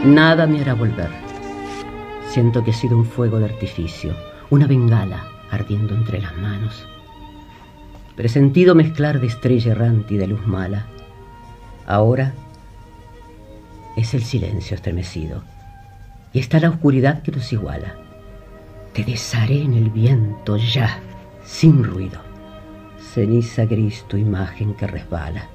Nada 0.04 0.48
me 0.48 0.60
hará 0.60 0.74
volver. 0.74 1.10
Siento 2.30 2.62
que 2.62 2.72
he 2.72 2.74
sido 2.74 2.98
un 2.98 3.06
fuego 3.06 3.40
de 3.40 3.46
artificio, 3.46 4.14
una 4.50 4.68
bengala 4.68 5.24
ardiendo 5.50 5.96
entre 5.96 6.22
las 6.22 6.36
manos. 6.36 6.86
Presentido 8.18 8.76
mezclar 8.76 9.22
de 9.22 9.28
estrella 9.28 9.72
errante 9.72 10.16
y 10.16 10.18
de 10.18 10.28
luz 10.28 10.46
mala. 10.46 10.88
Ahora 11.88 12.34
es 13.96 14.14
el 14.14 14.24
silencio 14.24 14.76
estremecido 14.76 15.42
y 16.34 16.40
está 16.40 16.60
la 16.60 16.70
oscuridad 16.70 17.22
que 17.22 17.32
nos 17.32 17.54
iguala. 17.54 17.96
Te 18.92 19.06
desharé 19.06 19.62
en 19.62 19.74
el 19.74 19.90
viento 19.90 20.58
ya, 20.58 21.00
sin 21.46 21.82
ruido. 21.82 22.20
Ceniza 23.00 23.64
gris 23.64 24.04
tu 24.10 24.18
imagen 24.18 24.74
que 24.74 24.86
resbala. 24.86 25.48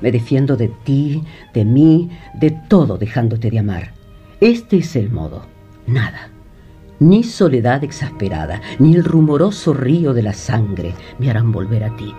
Me 0.00 0.12
defiendo 0.12 0.56
de 0.56 0.68
ti, 0.68 1.24
de 1.54 1.64
mí, 1.64 2.10
de 2.34 2.50
todo 2.50 2.98
dejándote 2.98 3.50
de 3.50 3.58
amar. 3.58 3.92
Este 4.40 4.78
es 4.78 4.96
el 4.96 5.10
modo. 5.10 5.46
Nada. 5.86 6.30
Ni 6.98 7.24
soledad 7.24 7.84
exasperada, 7.84 8.60
ni 8.78 8.94
el 8.94 9.04
rumoroso 9.04 9.74
río 9.74 10.14
de 10.14 10.22
la 10.22 10.32
sangre 10.32 10.94
me 11.18 11.30
harán 11.30 11.52
volver 11.52 11.84
a 11.84 11.94
ti. 11.96 12.12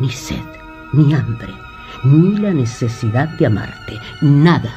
Ni 0.00 0.10
sed, 0.10 0.36
ni 0.92 1.12
hambre, 1.14 1.52
ni 2.04 2.36
la 2.38 2.52
necesidad 2.52 3.28
de 3.38 3.46
amarte. 3.46 3.94
Nada. 4.20 4.70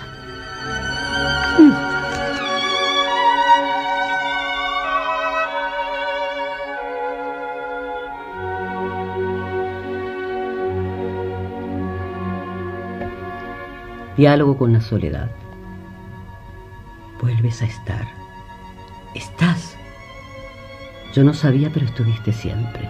Diálogo 14.15 14.59
con 14.59 14.73
la 14.73 14.81
soledad. 14.81 15.31
Vuelves 17.19 17.63
a 17.63 17.65
estar. 17.65 18.07
Estás. 19.15 19.75
Yo 21.15 21.23
no 21.23 21.33
sabía, 21.33 21.71
pero 21.73 21.87
estuviste 21.87 22.31
siempre. 22.31 22.87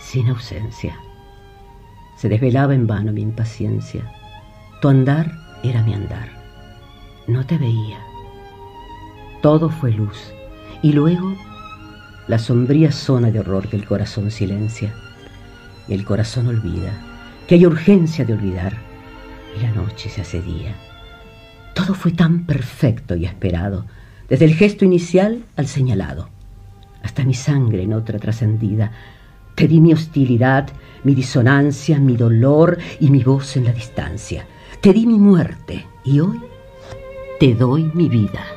Sin 0.00 0.28
ausencia. 0.28 0.98
Se 2.16 2.30
desvelaba 2.30 2.74
en 2.74 2.86
vano 2.86 3.12
mi 3.12 3.20
impaciencia. 3.20 4.10
Tu 4.80 4.88
andar 4.88 5.30
era 5.62 5.82
mi 5.82 5.92
andar. 5.92 6.30
No 7.26 7.44
te 7.44 7.58
veía. 7.58 7.98
Todo 9.42 9.68
fue 9.68 9.92
luz. 9.92 10.32
Y 10.80 10.92
luego 10.92 11.34
la 12.26 12.38
sombría 12.38 12.90
zona 12.90 13.30
de 13.30 13.40
horror 13.40 13.68
que 13.68 13.76
el 13.76 13.84
corazón 13.84 14.30
silencia. 14.30 14.94
Y 15.88 15.92
el 15.92 16.06
corazón 16.06 16.46
olvida. 16.46 16.92
Que 17.46 17.56
hay 17.56 17.66
urgencia 17.66 18.24
de 18.24 18.32
olvidar 18.32 18.85
y 19.56 19.60
la 19.60 19.70
noche 19.72 20.08
se 20.08 20.20
hace 20.20 20.42
día. 20.42 20.74
Todo 21.74 21.94
fue 21.94 22.12
tan 22.12 22.46
perfecto 22.46 23.16
y 23.16 23.26
esperado, 23.26 23.86
desde 24.28 24.44
el 24.44 24.54
gesto 24.54 24.84
inicial 24.84 25.44
al 25.56 25.66
señalado, 25.66 26.28
hasta 27.02 27.24
mi 27.24 27.34
sangre 27.34 27.82
en 27.82 27.92
otra 27.92 28.18
trascendida. 28.18 28.92
Te 29.54 29.68
di 29.68 29.80
mi 29.80 29.92
hostilidad, 29.92 30.68
mi 31.04 31.14
disonancia, 31.14 31.98
mi 31.98 32.16
dolor 32.16 32.78
y 33.00 33.10
mi 33.10 33.22
voz 33.22 33.56
en 33.56 33.64
la 33.64 33.72
distancia. 33.72 34.46
Te 34.80 34.92
di 34.92 35.06
mi 35.06 35.18
muerte 35.18 35.86
y 36.04 36.20
hoy 36.20 36.40
te 37.38 37.54
doy 37.54 37.90
mi 37.94 38.08
vida. 38.08 38.55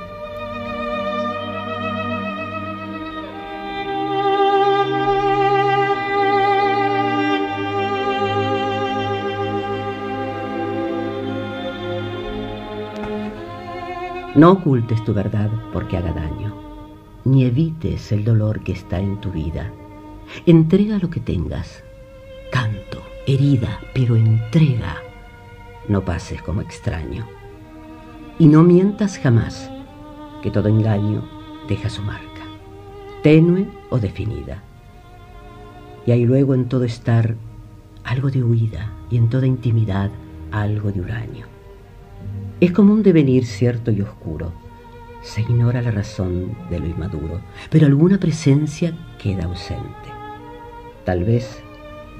No 14.40 14.54
ocultes 14.54 15.04
tu 15.04 15.14
verdad 15.14 15.50
porque 15.74 15.98
haga 15.98 16.14
daño, 16.14 16.56
ni 17.26 17.44
evites 17.44 18.14
el 18.14 18.24
dolor 18.24 18.64
que 18.64 18.72
está 18.72 18.98
en 18.98 19.20
tu 19.20 19.32
vida. 19.32 19.70
Entrega 20.46 20.98
lo 20.98 21.10
que 21.10 21.20
tengas, 21.20 21.84
canto, 22.50 23.04
herida, 23.28 23.82
pero 23.94 24.16
entrega. 24.16 24.96
No 25.90 26.06
pases 26.06 26.42
como 26.42 26.62
extraño. 26.62 27.28
Y 28.38 28.48
no 28.48 28.64
mientas 28.64 29.18
jamás, 29.18 29.70
que 30.42 30.52
todo 30.52 30.70
engaño 30.70 31.22
deja 31.68 31.90
su 31.90 32.02
marca, 32.02 32.46
tenue 33.22 33.68
o 33.90 34.00
definida. 34.00 34.64
Y 36.06 36.12
hay 36.12 36.24
luego 36.24 36.54
en 36.54 36.70
todo 36.70 36.86
estar 36.86 37.36
algo 38.06 38.32
de 38.32 38.42
huida 38.42 38.90
y 39.12 39.18
en 39.18 39.30
toda 39.30 39.48
intimidad 39.48 40.12
algo 40.54 40.94
de 40.94 41.02
huraño. 41.02 41.59
Es 42.62 42.74
como 42.74 42.92
un 42.92 43.04
devenir 43.04 43.46
cierto 43.46 43.90
y 43.90 44.02
oscuro. 44.02 44.52
Se 45.22 45.42
ignora 45.42 45.82
la 45.82 45.92
razón 45.92 46.58
de 46.70 46.80
lo 46.80 46.88
inmaduro, 46.88 47.40
pero 47.70 47.86
alguna 47.86 48.20
presencia 48.20 48.94
queda 49.18 49.46
ausente. 49.46 50.10
Tal 51.06 51.24
vez 51.24 51.64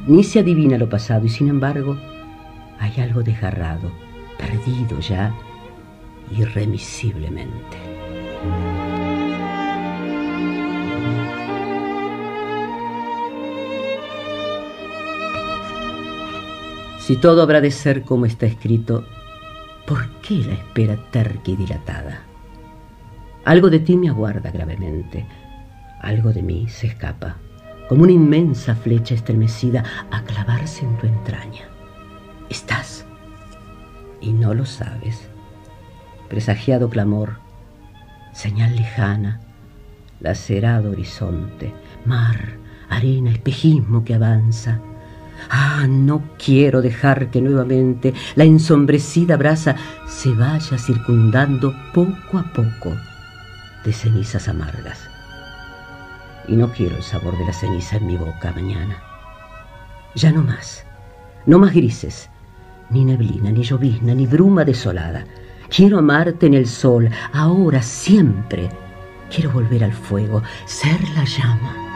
ni 0.08 0.24
se 0.24 0.40
adivina 0.40 0.78
lo 0.78 0.88
pasado 0.88 1.26
y 1.26 1.30
sin 1.30 1.50
embargo 1.50 1.98
hay 2.80 3.02
algo 3.02 3.22
desgarrado, 3.22 3.92
perdido 4.38 4.98
ya 5.02 5.36
irremisiblemente. 6.32 7.78
Si 17.00 17.18
todo 17.18 17.42
habrá 17.42 17.60
de 17.60 17.72
ser 17.72 18.04
como 18.04 18.26
está 18.26 18.46
escrito, 18.46 19.04
¿Por 19.90 20.08
qué 20.22 20.36
la 20.36 20.54
espera 20.54 20.96
terca 21.10 21.50
y 21.50 21.56
dilatada? 21.56 22.22
Algo 23.44 23.72
de 23.72 23.80
ti 23.80 23.98
me 23.98 24.10
aguarda 24.10 24.52
gravemente, 24.52 25.26
algo 26.00 26.32
de 26.32 26.44
mí 26.44 26.68
se 26.70 26.86
escapa, 26.86 27.38
como 27.88 28.04
una 28.04 28.12
inmensa 28.12 28.76
flecha 28.76 29.16
estremecida 29.16 29.84
a 30.12 30.22
clavarse 30.22 30.86
en 30.86 30.96
tu 31.00 31.08
entraña. 31.08 31.70
Estás, 32.52 33.04
y 34.22 34.32
no 34.32 34.54
lo 34.54 34.64
sabes. 34.64 35.28
Presagiado 36.30 36.92
clamor, 36.92 37.38
señal 38.32 38.76
lejana, 38.76 39.42
lacerado 40.20 40.92
horizonte, 40.92 41.74
mar, 42.06 42.60
arena, 42.90 43.32
espejismo 43.32 44.04
que 44.04 44.14
avanza. 44.14 44.82
Ah, 45.50 45.86
no 45.88 46.24
quiero 46.44 46.82
dejar 46.82 47.30
que 47.32 47.42
nuevamente 47.42 48.14
la 48.36 48.44
ensombrecida 48.44 49.38
brasa 49.38 49.76
se 50.08 50.34
vaya 50.34 50.78
circundando 50.78 51.74
poco 51.94 52.38
a 52.38 52.44
poco 52.54 52.96
de 53.84 53.94
cenizas 53.94 54.48
amargas. 54.48 55.00
Y 56.48 56.56
no 56.56 56.72
quiero 56.72 56.98
el 56.98 57.04
sabor 57.04 57.38
de 57.38 57.46
la 57.46 57.54
ceniza 57.54 57.98
en 57.98 58.08
mi 58.08 58.18
boca 58.18 58.52
mañana. 58.54 59.02
Ya 60.16 60.32
no 60.32 60.44
más, 60.44 60.86
no 61.46 61.60
más 61.60 61.74
grises, 61.74 62.30
ni 62.90 63.06
neblina, 63.06 63.52
ni 63.52 63.64
llovizna, 63.64 64.14
ni 64.16 64.26
bruma 64.26 64.66
desolada. 64.66 65.26
Quiero 65.70 66.00
amarte 66.00 66.48
en 66.48 66.56
el 66.56 66.68
sol, 66.68 67.10
ahora, 67.32 67.82
siempre. 67.82 68.70
Quiero 69.30 69.52
volver 69.52 69.84
al 69.84 69.94
fuego, 69.94 70.42
ser 70.66 71.00
la 71.16 71.24
llama. 71.24 71.89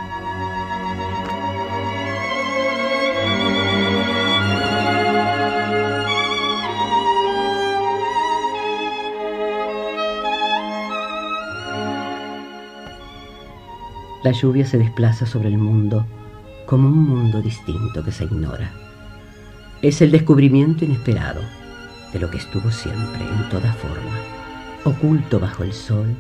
La 14.24 14.32
lluvia 14.32 14.66
se 14.66 14.78
desplaza 14.78 15.26
sobre 15.26 15.50
el 15.50 15.58
mundo 15.58 16.06
como 16.66 16.88
un 16.88 17.10
mundo 17.10 17.42
distinto 17.42 18.06
que 18.06 18.12
se 18.14 18.24
ignora. 18.24 18.72
Es 19.82 20.02
el 20.02 20.12
descubrimiento 20.12 20.86
inesperado 20.86 21.42
de 22.14 22.20
lo 22.20 22.32
que 22.32 22.38
estuvo 22.38 22.72
siempre 22.72 23.22
en 23.22 23.50
toda 23.50 23.74
forma, 23.74 24.16
oculto 24.86 25.42
bajo 25.42 25.64
el 25.64 25.74
sol 25.74 26.16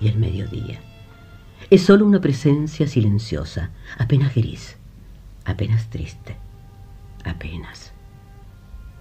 y 0.00 0.08
el 0.08 0.18
mediodía. 0.18 0.80
Es 1.70 1.82
solo 1.82 2.04
una 2.06 2.20
presencia 2.20 2.88
silenciosa, 2.88 3.70
apenas 3.98 4.34
gris, 4.34 4.76
apenas 5.44 5.88
triste, 5.90 6.36
apenas. 7.24 7.92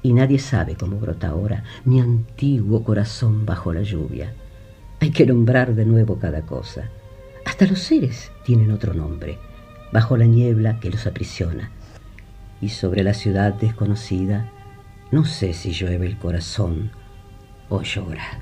Y 0.04 0.14
nadie 0.14 0.38
sabe 0.38 0.76
cómo 0.76 1.00
brota 1.00 1.30
ahora 1.30 1.64
mi 1.86 2.00
antiguo 2.00 2.84
corazón 2.84 3.48
bajo 3.48 3.74
la 3.74 3.82
lluvia. 3.82 4.32
Hay 5.00 5.10
que 5.10 5.26
nombrar 5.26 5.74
de 5.74 5.86
nuevo 5.86 6.20
cada 6.20 6.44
cosa. 6.44 6.92
Hasta 7.46 7.68
los 7.68 7.80
seres 7.80 8.32
tienen 8.44 8.72
otro 8.72 8.94
nombre, 8.94 9.38
bajo 9.92 10.18
la 10.18 10.26
niebla 10.26 10.80
que 10.80 10.90
los 10.90 11.06
aprisiona. 11.06 11.72
Y 12.62 12.70
sobre 12.70 13.04
la 13.04 13.14
ciudad 13.14 13.54
desconocida, 13.54 14.50
no 15.12 15.26
sé 15.26 15.54
si 15.54 15.72
llueve 15.72 16.08
el 16.08 16.18
corazón 16.18 16.92
o 17.70 17.82
llora. 17.82 18.40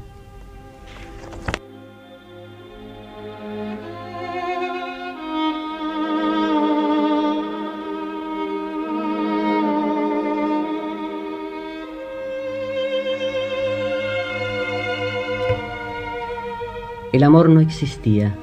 El 17.11 17.23
amor 17.23 17.49
no 17.49 17.59
existía. 17.59 18.37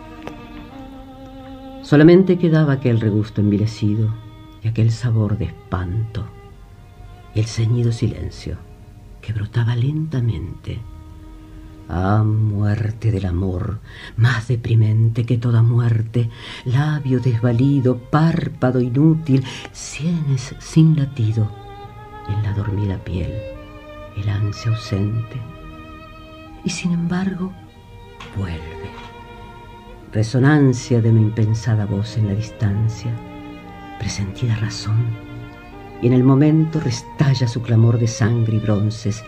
Solamente 1.88 2.37
quedaba 2.37 2.74
aquel 2.74 3.01
regusto 3.01 3.40
envilecido 3.40 4.14
y 4.62 4.68
aquel 4.68 4.90
sabor 4.90 5.38
de 5.38 5.46
espanto 5.46 6.27
y 7.35 7.40
el 7.40 7.46
ceñido 7.46 7.92
silencio 7.92 8.59
que 9.22 9.33
brotaba 9.33 9.74
lentamente. 9.74 10.81
Ah, 11.88 12.22
muerte 12.27 13.11
del 13.11 13.24
amor, 13.24 13.79
más 14.18 14.48
deprimente 14.48 15.24
que 15.24 15.38
toda 15.38 15.62
muerte, 15.62 16.29
labio 16.66 17.20
desvalido, 17.20 17.96
párpado 17.96 18.83
inútil, 18.83 19.42
sienes 19.72 20.55
sin 20.59 20.94
latido, 20.94 21.51
en 22.29 22.42
la 22.42 22.53
dormida 22.53 23.03
piel, 23.03 23.33
el 24.14 24.29
ansia 24.29 24.72
ausente. 24.72 25.40
Y 26.66 26.68
sin 26.68 26.92
embargo, 26.92 27.51
vuelve. 28.37 28.98
Resonancia 30.12 31.03
de 31.03 31.11
una 31.11 31.21
impensada 31.21 31.85
voz 31.85 32.16
en 32.16 32.29
la 32.29 32.33
distancia, 32.33 33.14
presentida 33.99 34.57
razón, 34.57 35.05
y 36.01 36.07
en 36.07 36.14
el 36.14 36.25
momento 36.25 36.81
restalla 36.81 37.47
su 37.47 37.61
clamor 37.61 37.99
de 37.99 38.07
sangre 38.07 38.57
y 38.57 38.59
bronces, 38.59 39.23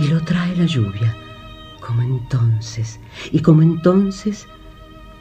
y 0.00 0.08
lo 0.08 0.20
trae 0.24 0.56
la 0.56 0.66
lluvia, 0.66 1.14
como 1.80 2.02
entonces, 2.02 2.98
y 3.30 3.40
como 3.40 3.62
entonces 3.62 4.48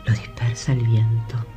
lo 0.06 0.14
dispersa 0.14 0.74
el 0.74 0.88
viento. 0.88 1.53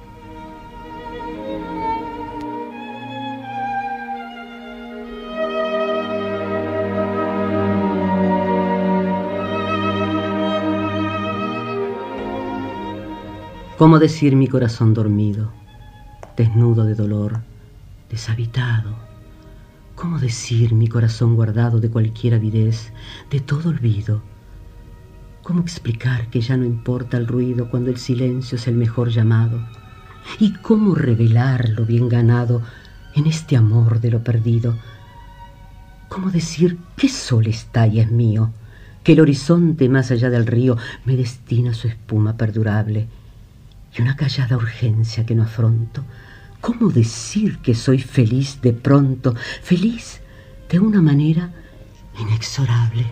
¿Cómo 13.79 13.99
decir 13.99 14.37
mi 14.37 14.47
corazón 14.47 14.95
dormido, 14.95 15.53
desnudo 16.35 16.85
de 16.85 16.95
dolor, 16.95 17.43
deshabitado? 18.09 18.97
¿Cómo 19.95 20.19
decir 20.19 20.73
mi 20.73 20.89
corazón 20.89 21.35
guardado 21.35 21.79
de 21.79 21.91
cualquier 21.91 22.33
avidez, 22.33 22.91
de 23.31 23.41
todo 23.41 23.69
olvido? 23.69 24.23
¿Cómo 25.43 25.61
explicar 25.61 26.31
que 26.31 26.41
ya 26.41 26.57
no 26.57 26.65
importa 26.65 27.19
el 27.19 27.27
ruido 27.27 27.69
cuando 27.69 27.91
el 27.91 27.99
silencio 27.99 28.57
es 28.57 28.67
el 28.67 28.77
mejor 28.77 29.11
llamado? 29.11 29.61
¿Y 30.41 30.55
cómo 30.55 30.95
revelar 30.95 31.69
lo 31.69 31.85
bien 31.85 32.09
ganado 32.09 32.63
en 33.15 33.27
este 33.27 33.59
amor 33.59 34.01
de 34.01 34.11
lo 34.11 34.25
perdido? 34.25 34.75
¿Cómo 36.09 36.31
decir 36.31 36.79
qué 36.97 37.11
sol 37.11 37.47
está 37.47 37.87
y 37.87 38.01
es 38.01 38.11
mío? 38.11 38.55
Que 39.05 39.13
el 39.13 39.21
horizonte 39.21 39.91
más 39.91 40.11
allá 40.11 40.31
del 40.31 40.47
río 40.47 40.79
me 41.05 41.15
destina 41.15 41.75
su 41.75 41.89
espuma 41.89 42.39
perdurable 42.39 43.07
y 43.97 44.03
una 44.03 44.17
callada 44.17 44.57
urgencia 44.57 45.25
que 45.25 45.35
no 45.35 45.45
afronto. 45.45 46.05
¿Cómo 46.61 46.91
decir 46.91 47.59
que 47.59 47.75
soy 47.75 47.99
feliz 47.99 48.61
de 48.61 48.73
pronto, 48.73 49.35
feliz 49.63 50.21
de 50.69 50.81
una 50.81 51.01
manera 51.01 51.51
inexorable? 52.19 53.07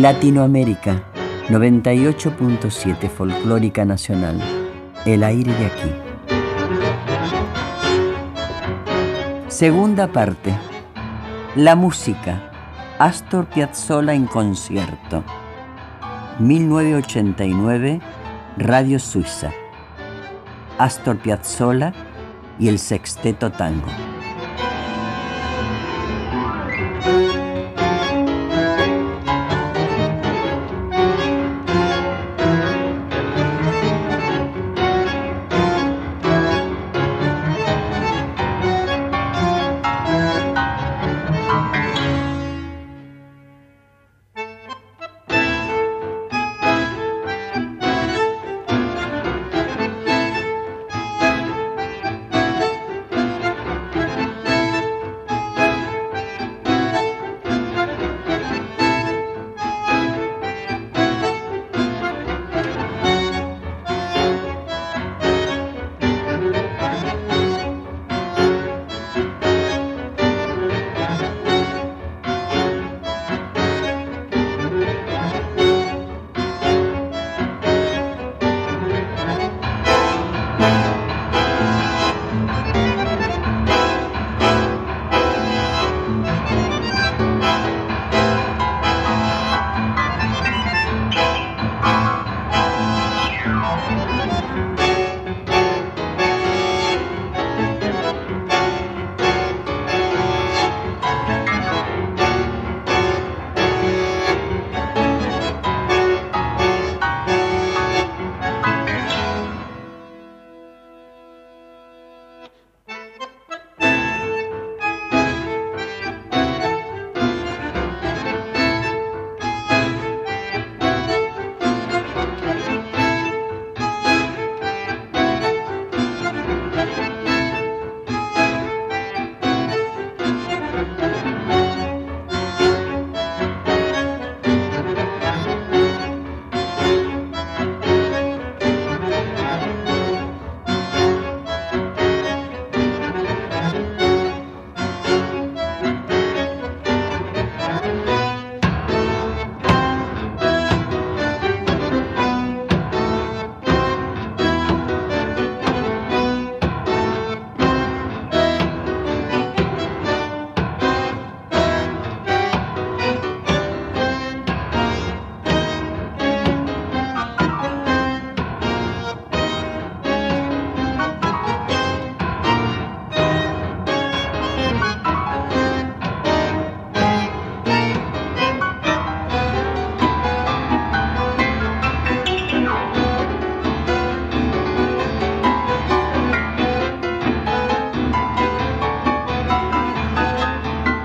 Latinoamérica 0.00 1.02
98.7 1.50 3.10
Folclórica 3.10 3.84
Nacional. 3.84 4.40
El 5.04 5.22
aire 5.22 5.52
de 5.52 5.66
aquí. 5.66 5.92
Segunda 9.48 10.06
parte. 10.06 10.56
La 11.54 11.76
música. 11.76 12.50
Astor 12.98 13.44
Piazzolla 13.44 14.14
en 14.14 14.24
concierto. 14.24 15.22
1989, 16.38 18.00
Radio 18.56 18.98
Suiza. 18.98 19.52
Astor 20.78 21.18
Piazzolla 21.18 21.92
y 22.58 22.68
el 22.68 22.78
Sexteto 22.78 23.52
Tango. 23.52 23.88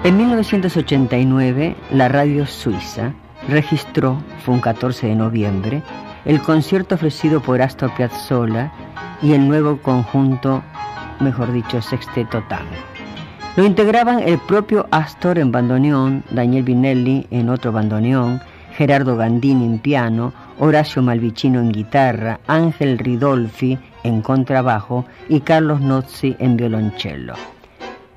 En 0.05 0.17
1989, 0.17 1.75
la 1.89 2.07
radio 2.07 2.45
suiza 2.45 3.11
registró, 3.49 4.21
fue 4.45 4.53
un 4.53 4.61
14 4.61 5.07
de 5.07 5.15
noviembre, 5.15 5.81
el 6.25 6.43
concierto 6.43 6.93
ofrecido 6.93 7.41
por 7.41 7.59
Astor 7.59 7.91
Piazzolla 7.95 8.71
y 9.23 9.33
el 9.33 9.47
nuevo 9.47 9.81
conjunto, 9.81 10.61
mejor 11.19 11.51
dicho, 11.51 11.81
Sexteto 11.81 12.43
Tango. 12.47 12.69
Lo 13.55 13.65
integraban 13.65 14.19
el 14.19 14.37
propio 14.37 14.85
Astor 14.91 15.39
en 15.39 15.51
bandoneón, 15.51 16.23
Daniel 16.29 16.61
Vinelli 16.61 17.25
en 17.31 17.49
otro 17.49 17.71
bandoneón, 17.71 18.39
Gerardo 18.73 19.17
Gandini 19.17 19.65
en 19.65 19.79
piano, 19.79 20.33
Horacio 20.59 21.01
Malvicino 21.01 21.59
en 21.59 21.71
guitarra, 21.71 22.39
Ángel 22.45 22.99
Ridolfi 22.99 23.79
en 24.03 24.21
contrabajo 24.21 25.07
y 25.29 25.39
Carlos 25.39 25.81
Nozzi 25.81 26.35
en 26.37 26.57
violoncello. 26.57 27.54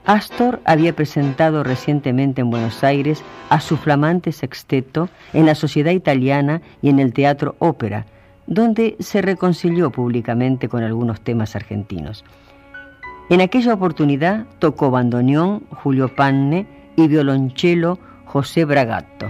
Astor 0.09 0.63
había 0.65 0.97
presentado 0.97 1.63
recientemente 1.63 2.41
en 2.41 2.49
Buenos 2.49 2.83
Aires 2.83 3.23
a 3.51 3.61
su 3.61 3.77
flamante 3.77 4.33
sexteto 4.33 5.11
en 5.35 5.45
la 5.45 5.55
Sociedad 5.55 5.93
Italiana 5.93 6.63
y 6.81 6.89
en 6.89 6.99
el 6.99 7.13
Teatro 7.13 7.57
Ópera, 7.59 8.07
donde 8.47 8.97
se 9.01 9.21
reconcilió 9.21 9.91
públicamente 9.91 10.67
con 10.67 10.83
algunos 10.83 11.21
temas 11.21 11.55
argentinos. 11.55 12.25
En 13.29 13.43
aquella 13.43 13.75
oportunidad 13.75 14.47
tocó 14.59 14.91
bandoneón 14.91 15.65
Julio 15.73 16.17
Panne 16.17 16.67
y 16.97 17.07
violonchelo 17.07 17.99
José 18.25 18.65
Bragatto. 18.65 19.27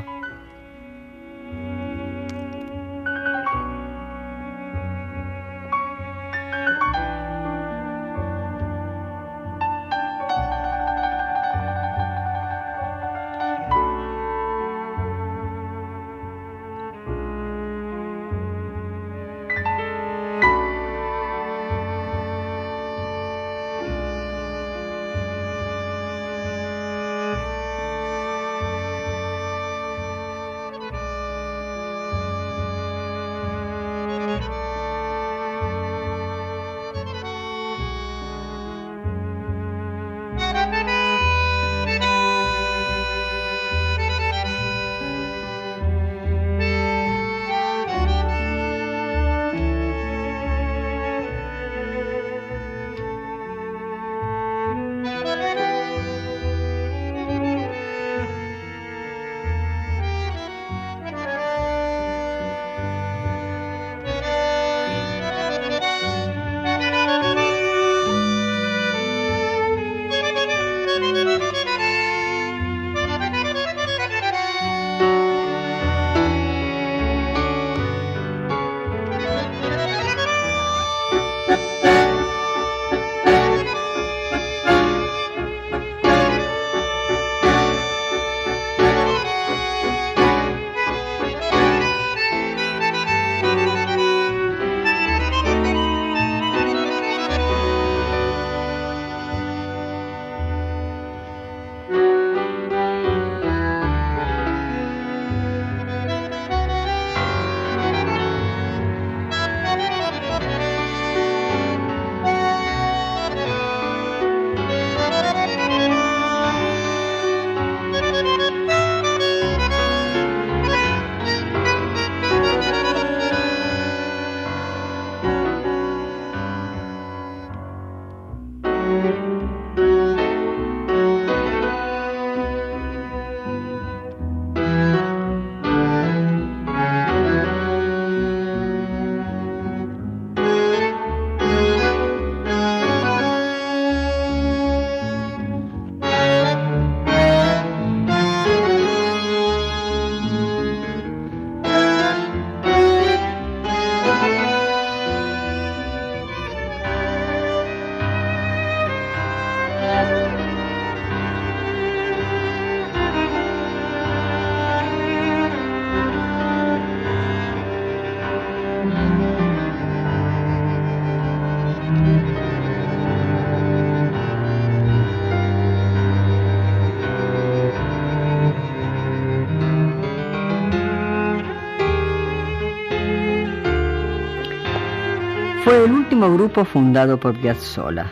Fue 185.68 185.85
el 185.85 185.92
último 185.92 186.33
grupo 186.33 186.64
fundado 186.64 187.20
por 187.20 187.38
Piazzolla. 187.38 188.11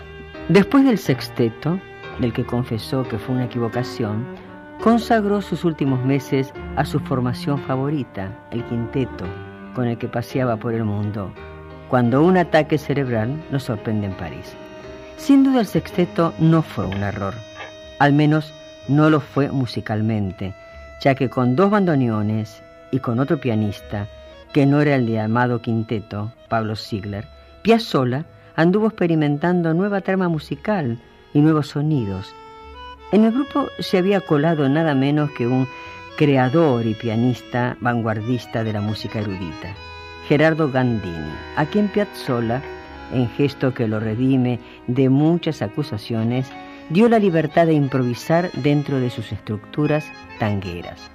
Después 0.51 0.85
del 0.85 0.99
sexteto, 0.99 1.81
del 2.21 2.35
que 2.35 2.45
confesó 2.45 3.03
que 3.05 3.17
fue 3.17 3.35
una 3.35 3.47
equivocación, 3.47 4.27
consagró 4.83 5.41
sus 5.41 5.65
últimos 5.65 6.05
meses 6.05 6.53
a 6.77 6.85
su 6.85 7.01
formación 7.01 7.59
favorita, 7.61 8.31
el 8.51 8.63
quinteto, 8.67 9.25
con 9.75 9.87
el 9.87 9.97
que 9.97 10.07
paseaba 10.07 10.59
por 10.59 10.75
el 10.75 10.85
mundo, 10.85 11.33
cuando 11.89 12.23
un 12.23 12.37
ataque 12.37 12.77
cerebral 12.77 13.43
lo 13.51 13.59
sorprende 13.59 14.09
en 14.09 14.19
París. 14.19 14.55
Sin 15.17 15.43
duda 15.43 15.61
el 15.61 15.67
sexteto 15.67 16.35
no 16.39 16.61
fue 16.61 16.85
un 16.85 17.03
error, 17.03 17.33
al 18.01 18.13
menos 18.13 18.53
no 18.87 19.09
lo 19.09 19.21
fue 19.21 19.51
musicalmente, 19.51 20.55
ya 21.01 21.15
que 21.15 21.31
con 21.31 21.57
dos 21.57 21.71
bandoneones 21.71 22.63
y 22.91 22.99
con 22.99 23.19
otro 23.19 23.41
pianista, 23.41 24.09
que 24.53 24.67
no 24.67 24.83
era 24.83 24.97
el 24.97 25.07
llamado 25.07 25.63
quinteto, 25.63 26.33
Pablo 26.51 26.77
Ziegler, 26.77 27.35
Piazzolla 27.67 28.25
anduvo 28.55 28.87
experimentando 28.87 29.75
nueva 29.75 30.01
trama 30.01 30.29
musical 30.29 31.01
y 31.35 31.41
nuevos 31.41 31.71
sonidos. 31.71 32.33
En 33.11 33.25
el 33.25 33.33
grupo 33.33 33.67
se 33.81 33.99
había 33.99 34.21
colado 34.21 34.69
nada 34.69 34.95
menos 34.95 35.33
que 35.33 35.49
un 35.49 35.67
creador 36.17 36.87
y 36.87 36.95
pianista 36.95 37.77
vanguardista 37.81 38.63
de 38.63 38.73
la 38.73 38.81
música 38.81 39.19
erudita, 39.19 39.75
Gerardo 40.29 40.71
Gandini, 40.71 41.33
a 41.57 41.67
quien 41.67 41.89
Piazzolla, 41.89 42.63
en 43.13 43.29
gesto 43.31 43.75
que 43.75 43.89
lo 43.89 43.99
redime 43.99 44.61
de 44.87 45.09
muchas 45.09 45.61
acusaciones, 45.61 46.47
dio 46.91 47.09
la 47.09 47.19
libertad 47.19 47.67
de 47.67 47.75
improvisar 47.75 48.49
dentro 48.63 49.01
de 49.01 49.11
sus 49.11 49.33
estructuras 49.33 50.07
tangueras. 50.39 51.11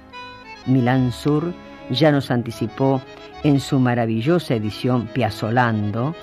Milán 0.66 1.12
Sur 1.12 1.54
ya 1.88 2.12
nos 2.12 2.30
anticipó 2.30 3.00
en 3.42 3.58
su 3.58 3.80
maravillosa 3.80 4.54
edición 4.54 5.06
Piazzolando, 5.14 6.14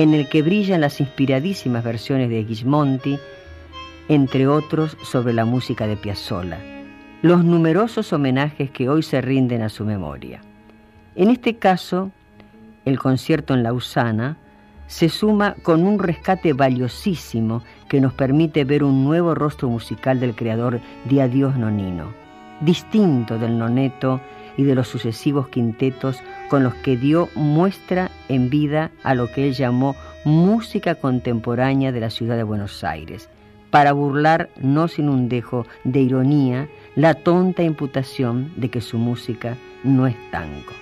en 0.00 0.14
el 0.14 0.30
que 0.30 0.40
brillan 0.40 0.80
las 0.80 0.98
inspiradísimas 0.98 1.84
versiones 1.84 2.30
de 2.30 2.42
Gismonti, 2.42 3.18
entre 4.08 4.48
otros 4.48 4.96
sobre 5.02 5.34
la 5.34 5.44
música 5.44 5.86
de 5.86 5.98
Piazzolla, 5.98 6.58
los 7.20 7.44
numerosos 7.44 8.10
homenajes 8.14 8.70
que 8.70 8.88
hoy 8.88 9.02
se 9.02 9.20
rinden 9.20 9.60
a 9.60 9.68
su 9.68 9.84
memoria. 9.84 10.40
En 11.16 11.28
este 11.28 11.56
caso, 11.56 12.12
el 12.86 12.98
concierto 12.98 13.52
en 13.52 13.62
Lausana 13.62 14.38
se 14.86 15.10
suma 15.10 15.54
con 15.62 15.84
un 15.84 15.98
rescate 15.98 16.54
valiosísimo 16.54 17.62
que 17.86 18.00
nos 18.00 18.14
permite 18.14 18.64
ver 18.64 18.82
un 18.82 19.04
nuevo 19.04 19.34
rostro 19.34 19.68
musical 19.68 20.18
del 20.18 20.34
creador 20.34 20.80
de 21.04 21.20
Adiós 21.20 21.58
Nonino, 21.58 22.06
distinto 22.62 23.38
del 23.38 23.58
noneto 23.58 24.18
y 24.56 24.62
de 24.62 24.74
los 24.74 24.88
sucesivos 24.88 25.48
quintetos 25.48 26.22
con 26.48 26.64
los 26.64 26.72
que 26.76 26.96
dio 26.96 27.28
muestra 27.34 28.10
en 28.30 28.48
vida 28.48 28.90
a 29.02 29.14
lo 29.14 29.30
que 29.30 29.48
él 29.48 29.54
llamó 29.54 29.96
música 30.24 30.94
contemporánea 30.94 31.92
de 31.92 32.00
la 32.00 32.10
ciudad 32.10 32.36
de 32.36 32.44
Buenos 32.44 32.84
Aires, 32.84 33.28
para 33.70 33.92
burlar, 33.92 34.50
no 34.60 34.88
sin 34.88 35.08
un 35.08 35.28
dejo 35.28 35.66
de 35.84 36.00
ironía, 36.00 36.68
la 36.96 37.14
tonta 37.14 37.62
imputación 37.62 38.52
de 38.56 38.68
que 38.70 38.80
su 38.80 38.98
música 38.98 39.56
no 39.84 40.06
es 40.06 40.16
tango. 40.30 40.72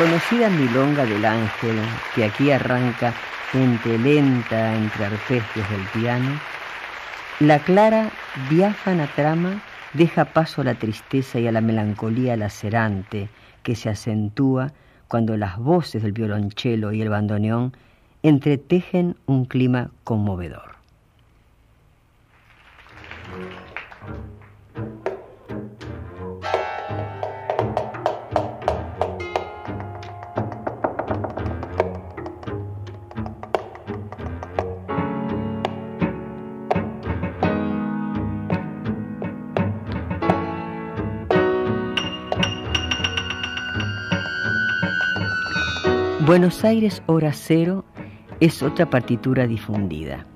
Conocida 0.00 0.48
milonga 0.48 1.04
del 1.04 1.22
ángel, 1.26 1.76
que 2.14 2.24
aquí 2.24 2.50
arranca 2.50 3.12
entre 3.52 3.98
lenta 3.98 4.74
entre 4.74 5.04
arpegios 5.04 5.68
del 5.68 5.82
piano, 5.92 6.40
la 7.40 7.58
clara, 7.58 8.08
diáfana 8.48 9.08
trama 9.14 9.60
deja 9.92 10.24
paso 10.24 10.62
a 10.62 10.64
la 10.64 10.74
tristeza 10.74 11.38
y 11.38 11.46
a 11.46 11.52
la 11.52 11.60
melancolía 11.60 12.34
lacerante 12.38 13.28
que 13.62 13.76
se 13.76 13.90
acentúa 13.90 14.72
cuando 15.06 15.36
las 15.36 15.58
voces 15.58 16.02
del 16.02 16.12
violonchelo 16.12 16.94
y 16.94 17.02
el 17.02 17.10
bandoneón 17.10 17.76
entretejen 18.22 19.16
un 19.26 19.44
clima 19.44 19.90
conmovedor. 20.04 20.76
Buenos 46.30 46.62
Aires 46.62 47.02
Hora 47.06 47.32
Cero 47.32 47.84
es 48.38 48.62
otra 48.62 48.88
partitura 48.88 49.48
difundida. 49.48 50.26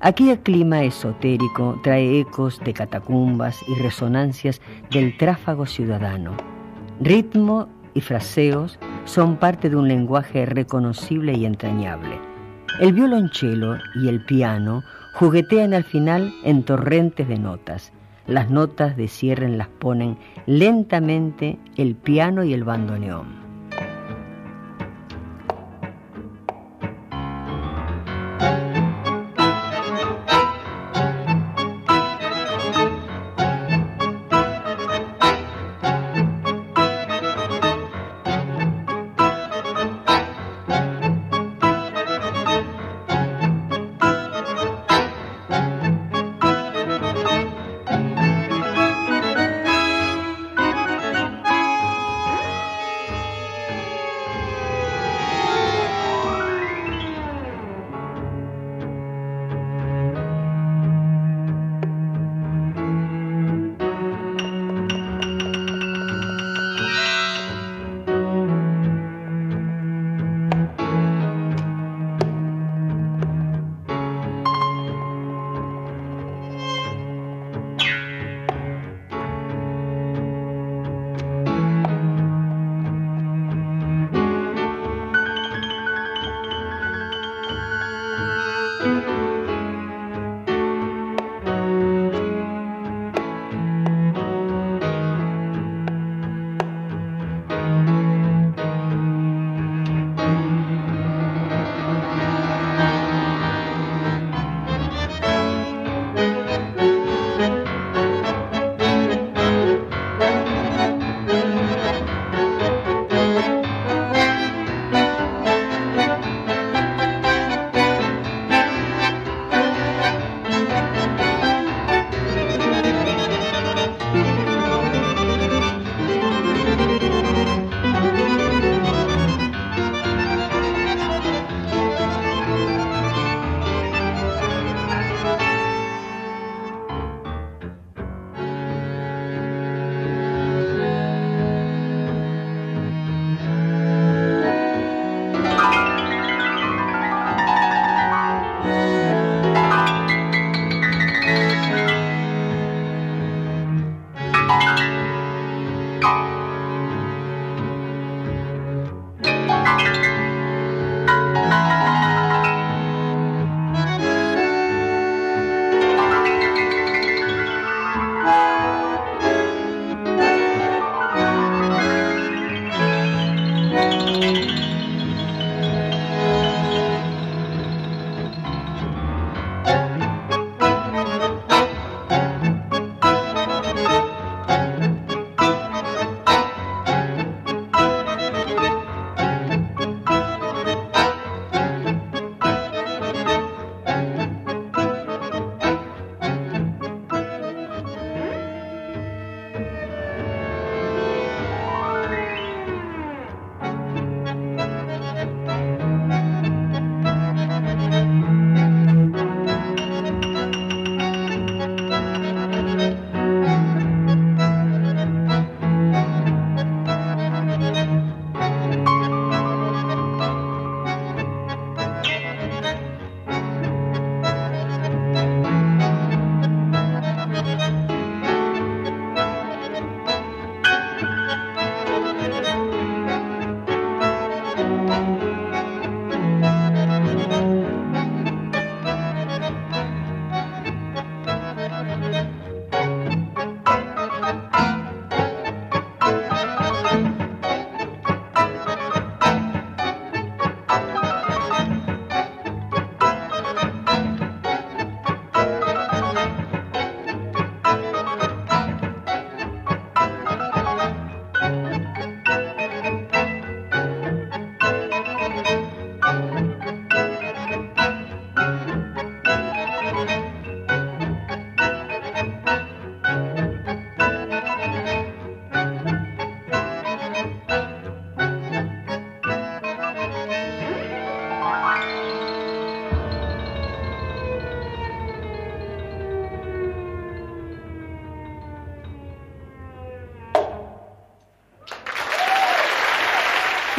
Aquí 0.00 0.28
el 0.28 0.40
clima 0.40 0.82
esotérico 0.82 1.78
trae 1.84 2.18
ecos 2.18 2.58
de 2.64 2.72
catacumbas 2.72 3.56
y 3.68 3.80
resonancias 3.80 4.60
del 4.90 5.16
tráfago 5.16 5.66
ciudadano. 5.66 6.36
Ritmo 7.00 7.68
y 7.94 8.00
fraseos 8.00 8.80
son 9.04 9.36
parte 9.36 9.70
de 9.70 9.76
un 9.76 9.86
lenguaje 9.86 10.46
reconocible 10.46 11.34
y 11.34 11.46
entrañable. 11.46 12.18
El 12.80 12.92
violonchelo 12.92 13.78
y 14.02 14.08
el 14.08 14.24
piano 14.24 14.82
juguetean 15.14 15.74
al 15.74 15.84
final 15.84 16.34
en 16.42 16.64
torrentes 16.64 17.28
de 17.28 17.38
notas. 17.38 17.92
Las 18.26 18.50
notas 18.50 18.96
de 18.96 19.06
cierre 19.06 19.48
las 19.48 19.68
ponen 19.68 20.18
lentamente 20.46 21.56
el 21.76 21.94
piano 21.94 22.42
y 22.42 22.52
el 22.52 22.64
bandoneón. 22.64 23.49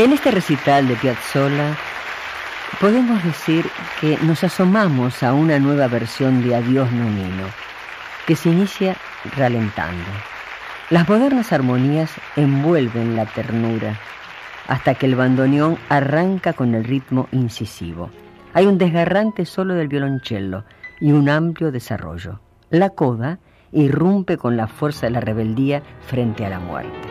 En 0.01 0.13
este 0.13 0.31
recital 0.31 0.87
de 0.87 0.95
Piazzolla 0.95 1.77
podemos 2.79 3.23
decir 3.23 3.67
que 3.99 4.17
nos 4.23 4.43
asomamos 4.43 5.21
a 5.21 5.31
una 5.31 5.59
nueva 5.59 5.87
versión 5.87 6.41
de 6.41 6.55
Adiós 6.55 6.91
Nonino, 6.91 7.45
que 8.25 8.35
se 8.35 8.49
inicia 8.49 8.95
ralentando. 9.37 10.09
Las 10.89 11.07
modernas 11.07 11.53
armonías 11.53 12.11
envuelven 12.35 13.15
la 13.15 13.27
ternura 13.27 13.99
hasta 14.67 14.95
que 14.95 15.05
el 15.05 15.13
bandoneón 15.13 15.77
arranca 15.87 16.53
con 16.53 16.73
el 16.73 16.83
ritmo 16.83 17.27
incisivo. 17.31 18.09
Hay 18.53 18.65
un 18.65 18.79
desgarrante 18.79 19.45
solo 19.45 19.75
del 19.75 19.87
violoncello 19.87 20.63
y 20.99 21.11
un 21.11 21.29
amplio 21.29 21.71
desarrollo. 21.71 22.39
La 22.71 22.89
coda 22.89 23.37
irrumpe 23.71 24.39
con 24.39 24.57
la 24.57 24.65
fuerza 24.65 25.05
de 25.05 25.11
la 25.11 25.21
rebeldía 25.21 25.83
frente 26.07 26.43
a 26.43 26.49
la 26.49 26.59
muerte. 26.59 27.10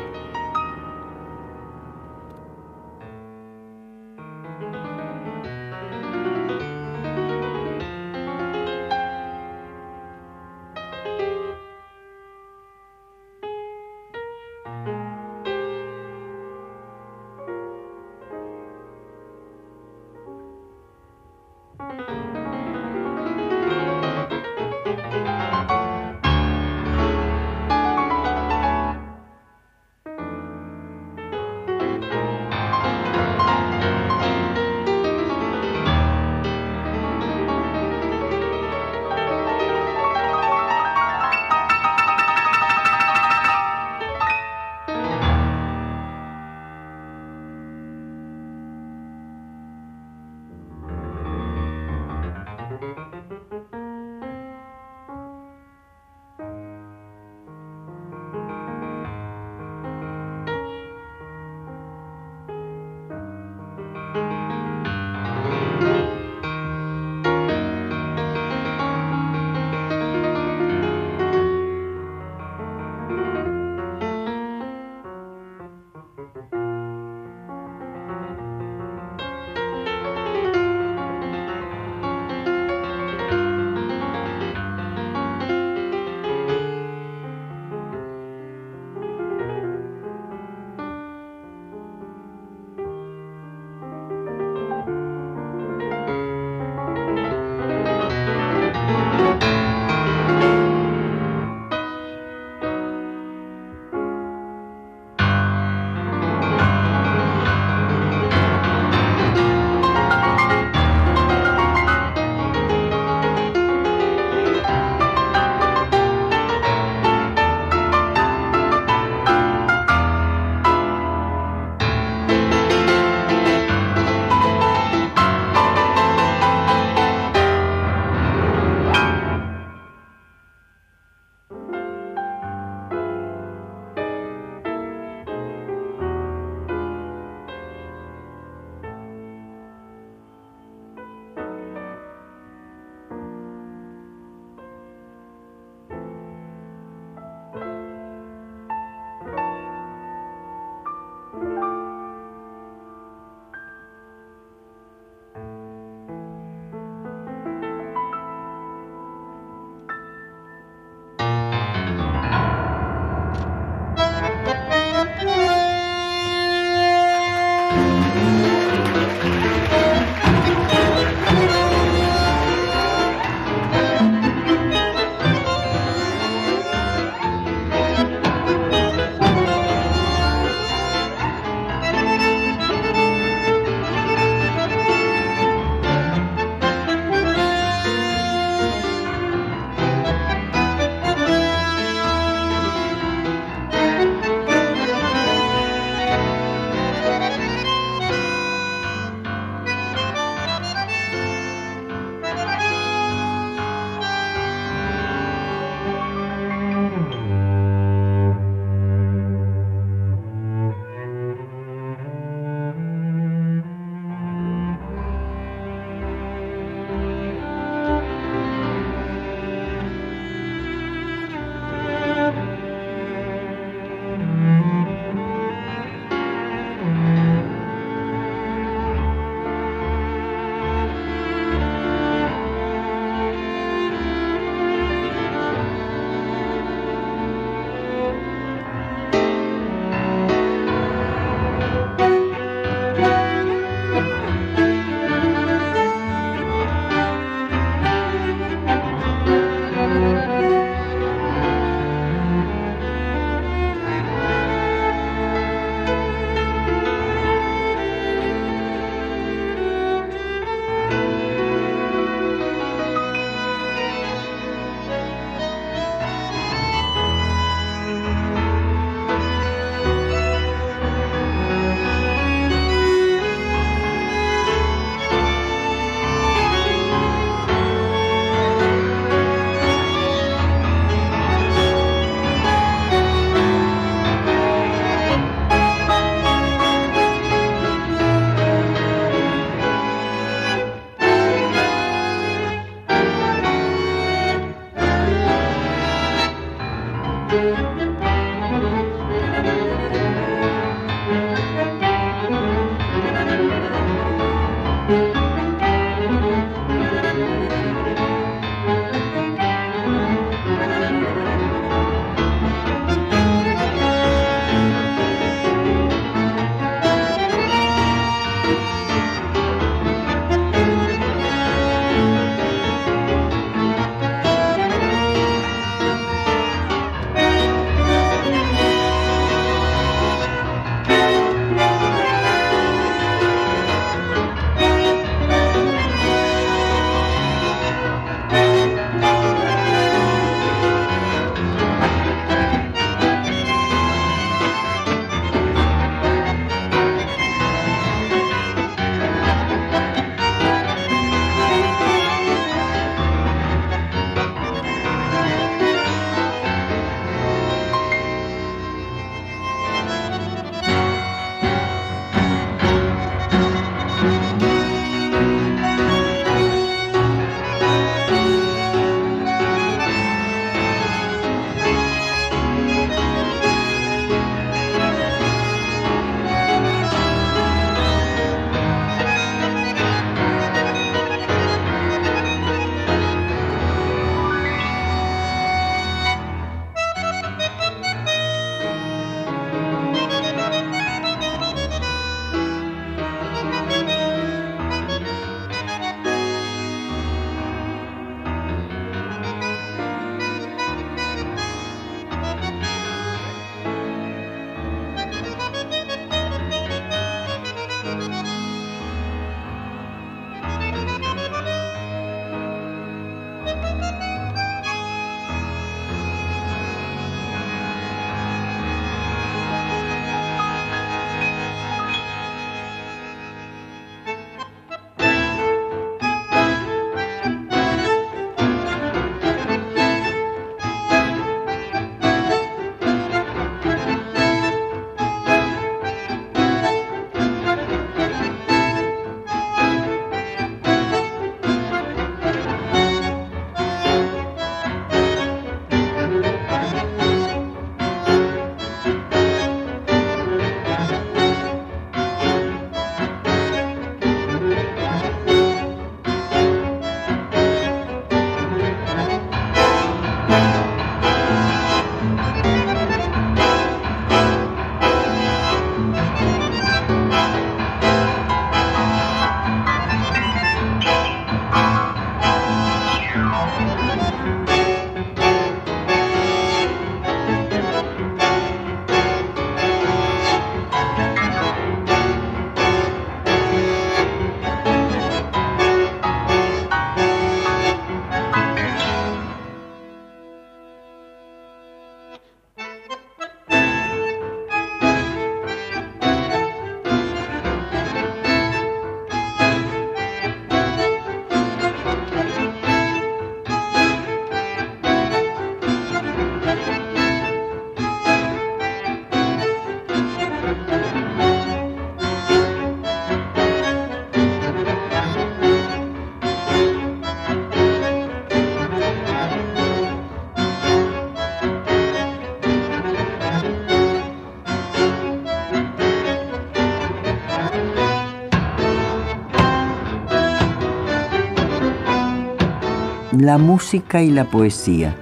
La 533.21 533.37
música 533.37 534.01
y 534.01 534.11
la 534.11 534.25
poesía. 534.25 534.97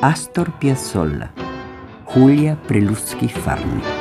Astor 0.00 0.50
Piazzolla. 0.58 1.30
Julia 2.06 2.56
Prelutsky 2.66 3.28
Farney. 3.28 3.97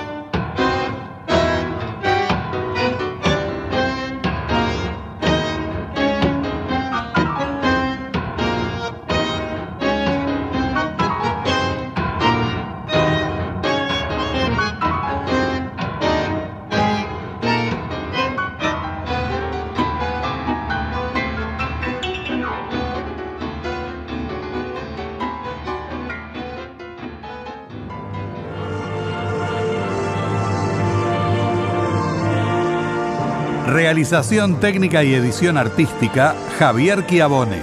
Realización 33.87 34.59
técnica 34.59 35.01
y 35.05 35.13
edición 35.13 35.57
artística, 35.57 36.35
Javier 36.59 37.07
Chiavone. 37.07 37.61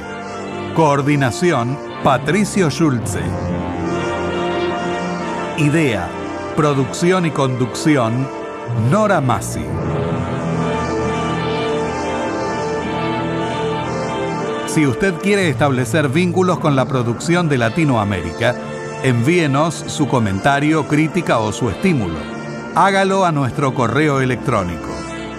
Coordinación, 0.75 1.79
Patricio 2.03 2.71
Schulze. 2.71 3.21
Idea, 5.59 6.09
producción 6.57 7.27
y 7.27 7.31
conducción, 7.31 8.27
Nora 8.91 9.21
Massi. 9.21 9.67
Si 14.69 14.87
usted 14.87 15.13
quiere 15.21 15.51
establecer 15.51 16.09
vínculos 16.09 16.59
con 16.59 16.75
la 16.75 16.87
producción 16.87 17.51
de 17.51 17.59
Latinoamérica, 17.59 18.57
envíenos 19.03 19.75
su 19.75 20.09
comentario, 20.09 20.89
crítica 20.89 21.37
o 21.37 21.53
su 21.53 21.69
estímulo. 21.69 22.17
Hágalo 22.75 23.27
a 23.27 23.31
nuestro 23.31 23.75
correo 23.75 24.23
electrónico 24.23 24.89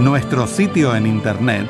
Nuestro 0.00 0.46
sitio 0.46 0.94
en 0.94 1.06
internet 1.06 1.68